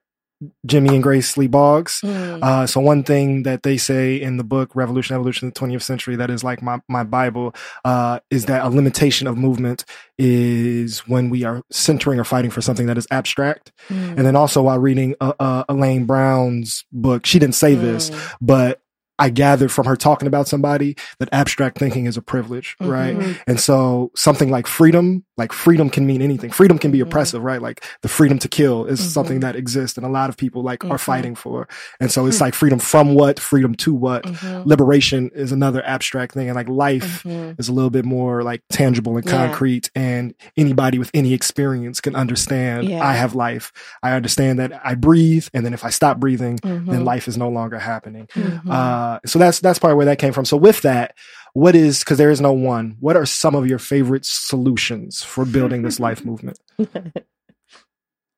[0.66, 2.00] Jimmy and Grace Lee Boggs.
[2.02, 2.42] Mm.
[2.42, 5.82] Uh, so one thing that they say in the book Revolution, Evolution of the 20th
[5.82, 9.84] Century that is like my, my Bible, uh, is that a limitation of movement
[10.16, 13.72] is when we are centering or fighting for something that is abstract.
[13.88, 14.16] Mm.
[14.18, 18.36] And then also while reading uh, uh, Elaine Brown's book, she didn't say this, Mm.
[18.40, 18.80] but
[19.18, 22.90] I gathered from her talking about somebody that abstract thinking is a privilege, Mhm.
[22.90, 23.36] right?
[23.46, 26.50] And so something like freedom, like freedom can mean anything.
[26.50, 27.02] Freedom can be Mhm.
[27.08, 27.60] oppressive, right?
[27.60, 29.04] Like the freedom to kill is Mhm.
[29.10, 31.00] something that exists and a lot of people like are Mhm.
[31.00, 31.68] fighting for.
[32.00, 32.44] And so it's Hmm.
[32.44, 34.24] like freedom from what, freedom to what.
[34.24, 34.66] Mhm.
[34.66, 37.58] Liberation is another abstract thing and like life Mhm.
[37.58, 39.32] is a little bit more like tangible and Yeah.
[39.46, 43.04] concrete and anybody with any experience can understand Yeah.
[43.06, 43.72] I have life.
[44.02, 47.48] I understand that I breathe and then if I stop breathing, then life is no
[47.48, 48.28] longer happening.
[48.34, 49.07] Mhm.
[49.08, 50.44] Uh, so that's that's part of where that came from.
[50.44, 51.14] So with that,
[51.54, 52.96] what is because there is no one.
[53.00, 56.58] What are some of your favorite solutions for building this life movement?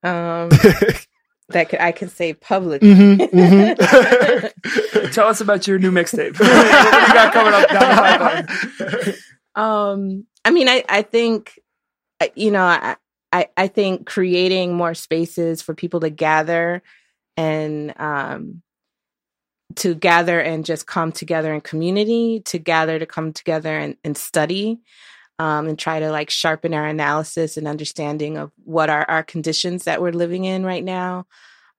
[0.03, 0.49] um
[1.51, 2.95] that could, I can say publicly.
[2.95, 3.73] hmm hmm
[5.11, 6.39] Tell us about your new mixtape.
[6.39, 8.47] what you got coming up down the
[8.97, 9.15] pipeline?
[9.57, 11.59] Um, I mean, I, I think,
[12.21, 12.97] uh, you know, I,
[13.33, 16.83] I, I think creating more spaces for people to gather
[17.37, 18.63] and, um,
[19.77, 24.17] to gather and just come together in community, to gather to come together and, and
[24.17, 24.81] study,
[25.39, 29.85] um, and try to like sharpen our analysis and understanding of what are our conditions
[29.85, 31.27] that we're living in right now.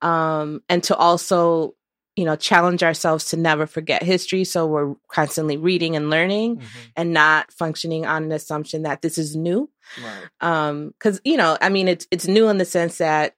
[0.02, 1.76] Um, and to also,
[2.16, 4.46] you know, challenge ourselves to never forget history.
[4.46, 6.64] So we're constantly reading and learning
[6.96, 9.70] and not functioning on an assumption that this is new.
[10.04, 10.30] Right.
[10.42, 13.36] Um, you know, I mean, it's, it's new in the sense that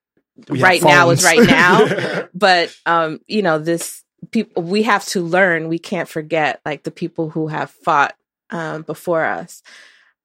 [0.47, 5.21] We right now is right now, but, um, you know, this people, we have to
[5.21, 5.67] learn.
[5.67, 8.15] We can't forget like the people who have fought,
[8.49, 9.63] um, before us.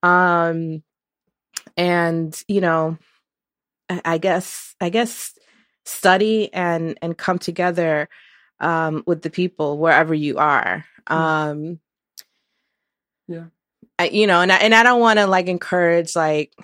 [0.02, 0.82] Um,
[1.76, 2.98] and, you know,
[3.88, 5.38] I, I guess, I guess
[5.84, 8.08] study and, and come together,
[8.60, 10.84] um, with the people wherever you are.
[11.06, 11.80] Um,
[13.28, 13.46] Yeah.
[13.98, 16.54] I, you know, and I, and I don't want to like encourage like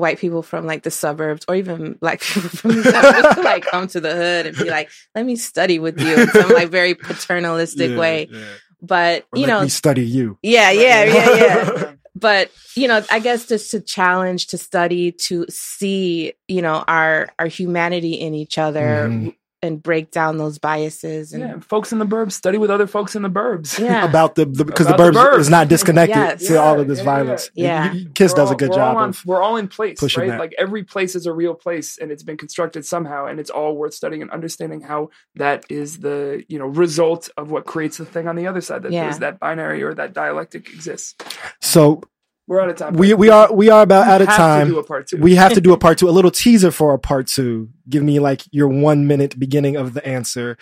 [0.00, 3.64] white people from like the suburbs or even black people from the suburbs to like
[3.66, 6.68] come to the hood and be like, let me study with you in some like
[6.70, 8.28] very paternalistic Yeah, way.
[8.30, 8.44] yeah.
[8.82, 10.38] But Or you let know, me study you.
[10.42, 11.92] yeah, yeah, yeah, yeah.
[12.14, 17.28] but you know, I guess just to challenge, to study, to see, you know, our
[17.38, 19.34] our humanity in each other Mhm.
[19.62, 23.14] And break down those biases and Yeah, folks in the burbs study with other folks
[23.14, 23.78] in the burbs.
[23.78, 24.04] yeah.
[24.08, 25.38] About the because the, About the burbs burbs.
[25.40, 26.46] is not disconnected Yes.
[26.46, 27.50] to all of this yeah, violence.
[27.54, 27.92] yeah.
[27.92, 29.68] Y- y- Kiss We're does a good we're job all on, of we're all in
[29.68, 30.30] place, pushing right?
[30.30, 30.40] that.
[30.40, 33.76] Like every place is a real place, and it's been constructed somehow, and it's all
[33.76, 38.06] worth studying and understanding how that is the you know result of what creates the
[38.06, 38.82] thing on the other side.
[38.84, 39.04] That Yeah.
[39.04, 41.14] there's that binary or that dialectic exists.
[41.60, 42.02] so
[42.50, 42.94] We're out of time.
[42.94, 44.68] we we are we are about we out of have to time.
[44.70, 45.18] do a part two.
[45.18, 46.08] we have to do a part two.
[46.08, 47.68] A little teaser for a part two.
[47.88, 50.58] Give me like your one minute beginning of the answer.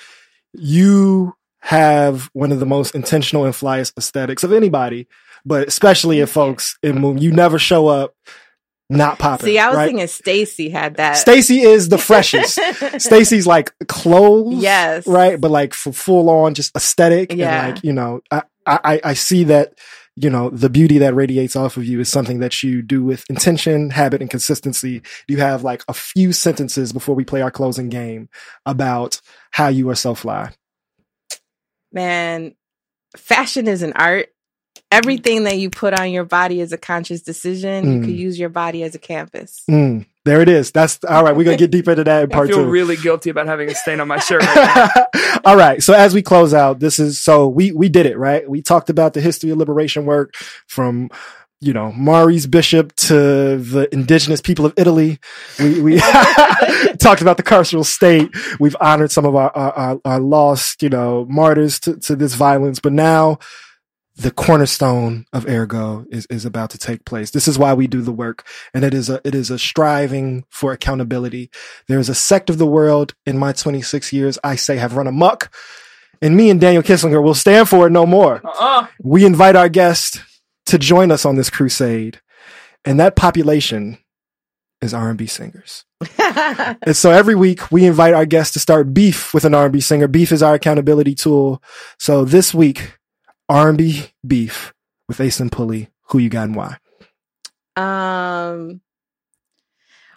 [0.53, 5.09] You have one of the most intentional and flyest aesthetics of anybody,
[5.47, 8.15] but especially if folks in Moon, you never show up
[8.91, 9.47] not popping.
[9.47, 9.87] See, I was right?
[9.87, 11.15] thinking Stacy had that.
[11.17, 12.59] Stacy is the freshest.
[12.99, 15.07] Stacy's like clothes, Yes.
[15.07, 17.65] right, but like for full on just aesthetic, Yeah.
[17.67, 19.73] and like you know, I, I I see that
[20.21, 23.25] you know the beauty that radiates off of you is something that you do with
[23.31, 25.01] intention, habit, and consistency.
[25.01, 28.29] Do you have like a few sentences before we play our closing game
[28.67, 30.53] about how you are so fly.
[31.93, 32.55] Man,
[33.17, 34.29] fashion is an art.
[34.91, 37.85] Everything that you put on your body is a conscious decision.
[37.93, 38.05] You Mm.
[38.07, 39.63] could use your body as a canvas.
[39.71, 40.71] Mm, there it is.
[40.71, 41.37] That's all right.
[41.37, 42.71] We're gonna get deep into that in I part feel two.
[42.71, 44.43] really guilty about having a stain on my shirt.
[44.43, 45.31] Right now.
[45.45, 45.83] All right.
[45.83, 48.49] So as we close out, this is so we we did it, right?
[48.49, 50.35] We talked about the history of liberation work
[50.67, 51.11] from
[51.61, 55.19] you know Maurice Bishop to the indigenous people of Italy.
[55.59, 55.99] We we
[56.99, 58.31] talked about the carceral state.
[58.59, 62.35] We've honored some of our our, our, our lost you know martyrs to, to this
[62.35, 63.39] violence, but now
[64.19, 67.31] the cornerstone of ergo is, is about to take place.
[67.31, 68.45] This is why we do the work.
[68.75, 71.51] And it is a, it is a striving for accountability.
[71.87, 75.07] There is a sect of the world in my 26 years, I say have run
[75.07, 75.51] amok
[76.21, 78.41] and me and Daniel Kisslinger will stand for it no more.
[78.45, 78.87] Uh-uh.
[79.03, 80.21] We invite our guests
[80.67, 82.21] to join us on this crusade.
[82.85, 83.99] And that population
[84.81, 85.85] is R&B singers.
[86.83, 90.07] And so every week we invite our guests to start beef with an R&B singer.
[90.07, 91.63] Beef is our accountability tool.
[91.99, 92.98] So this week,
[93.49, 94.73] R&B beef
[95.09, 95.89] with Aislinn Pulley.
[96.11, 96.77] Who you got and why?
[97.77, 98.81] um,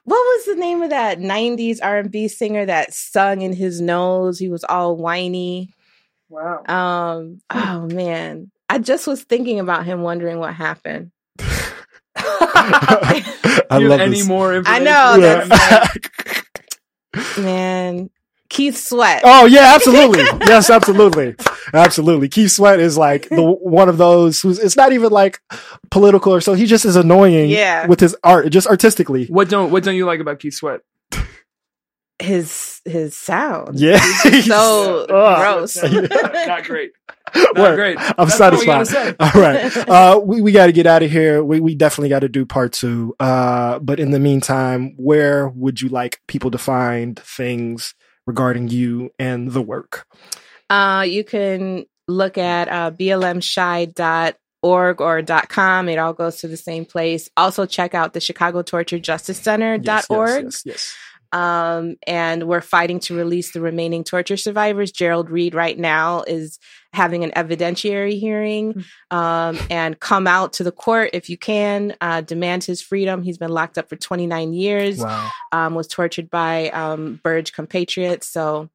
[0.03, 4.39] what was the name of that '90s R&B singer that sung in his nose?
[4.39, 5.73] He was all whiny.
[6.29, 6.63] Wow.
[6.67, 11.11] Um, oh man, I just was thinking about him, wondering what happened.
[12.15, 13.23] I
[13.69, 14.27] Do you love have any this.
[14.27, 15.45] more I know, Yeah.
[15.45, 18.09] that's Man,
[18.49, 19.21] Keith Sweat.
[19.23, 20.23] oh yeah, absolutely.
[20.47, 21.35] Yes, absolutely,
[21.73, 22.29] absolutely.
[22.29, 24.59] Keith Sweat is like the one of those who's.
[24.59, 25.39] It's not even like
[25.89, 26.53] political or so.
[26.53, 27.49] He just is annoying.
[27.49, 27.87] Yeah.
[27.87, 29.25] with his art, just artistically.
[29.27, 30.81] What don't What don't you like about Keith Sweat?
[32.19, 33.79] His his sound.
[33.79, 35.37] Yeah, So Ugh.
[35.39, 35.81] gross.
[35.83, 36.91] Not great.
[37.33, 37.75] Not Word.
[37.75, 37.97] great.
[37.99, 39.15] I'm That's all we gotta satisfied.
[39.19, 39.77] All right.
[39.89, 41.43] Uh, we, we got to get out of here.
[41.43, 43.15] We, we definitely got to do part two.
[43.19, 47.95] Uh, but in the meantime, where would you like people to find things
[48.27, 50.05] regarding you and the work?
[50.71, 54.35] Uh, you can look at uh, blmchi.org
[55.01, 55.89] or .com.
[55.89, 57.29] It all goes to the same place.
[57.35, 60.45] Also check out the Chicago Torture Justice Center Yes, .org.
[60.45, 60.95] Yes, yes, yes.
[61.33, 64.91] Um, and we're fighting to release the remaining torture survivors.
[64.91, 66.59] Gerald Reed right now is
[66.93, 72.19] having an evidentiary hearing um, and come out to the court if you can, uh,
[72.19, 73.23] demand his freedom.
[73.23, 75.29] He's been locked up for 29 years, Wow.
[75.53, 78.27] um, was tortured by um, Burge compatriots.
[78.27, 78.69] So,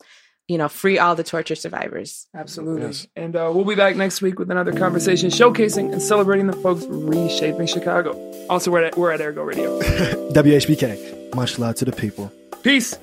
[0.48, 2.28] you know, free all the torture survivors.
[2.34, 2.86] Absolutely.
[2.86, 3.06] Yes.
[3.16, 6.84] And uh, we'll be back next week with another conversation showcasing and celebrating the folks
[6.84, 8.12] reshaping Chicago.
[8.48, 9.80] Also, we're at, we're at Ergo Radio.
[10.32, 11.34] WHPK.
[11.34, 12.32] Much love to the people.
[12.62, 12.96] Peace.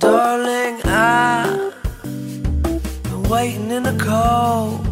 [0.00, 1.74] Darling, I've
[3.04, 4.86] been waiting in the cold,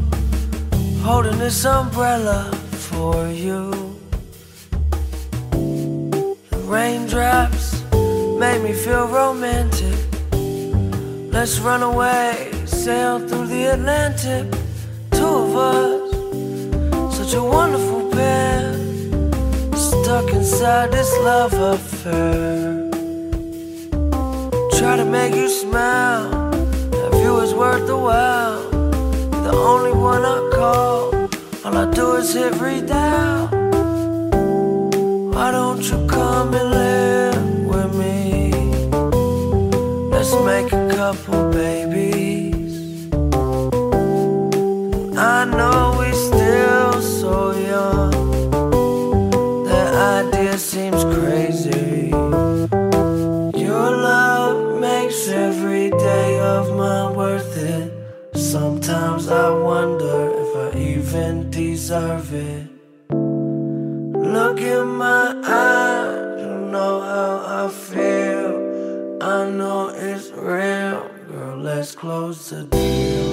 [1.03, 3.71] holding this umbrella for you.
[5.51, 7.83] The raindrops
[8.39, 9.96] make me feel romantic.
[11.39, 14.51] Let's run away, sail through the Atlantic.
[15.11, 18.73] Two of us, such a wonderful pair,
[19.77, 22.91] stuck inside this love affair.
[24.79, 26.33] Try to make you smile.
[27.03, 28.71] Have you is worth the while.
[29.45, 31.15] The only one I call.
[31.67, 33.51] All I do is hit redial.
[35.35, 38.53] Why don't you come and live with me?
[40.11, 43.07] Let's make couple babies.
[45.17, 47.35] I know we're still so
[47.73, 48.11] young.
[49.71, 49.83] The
[50.19, 52.09] idea seems crazy.
[53.67, 57.87] Your love makes every day of mine worth it.
[58.35, 62.67] Sometimes I wonder if I even deserve it.
[64.37, 65.26] Look in my
[72.07, 73.27] close the deal.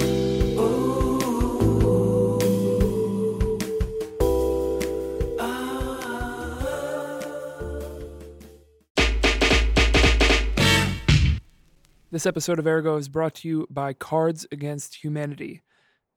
[12.10, 15.62] This episode of Ergo is brought to you by Cards Against Humanity.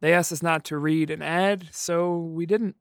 [0.01, 2.75] They asked us not to read an ad, so we didn't.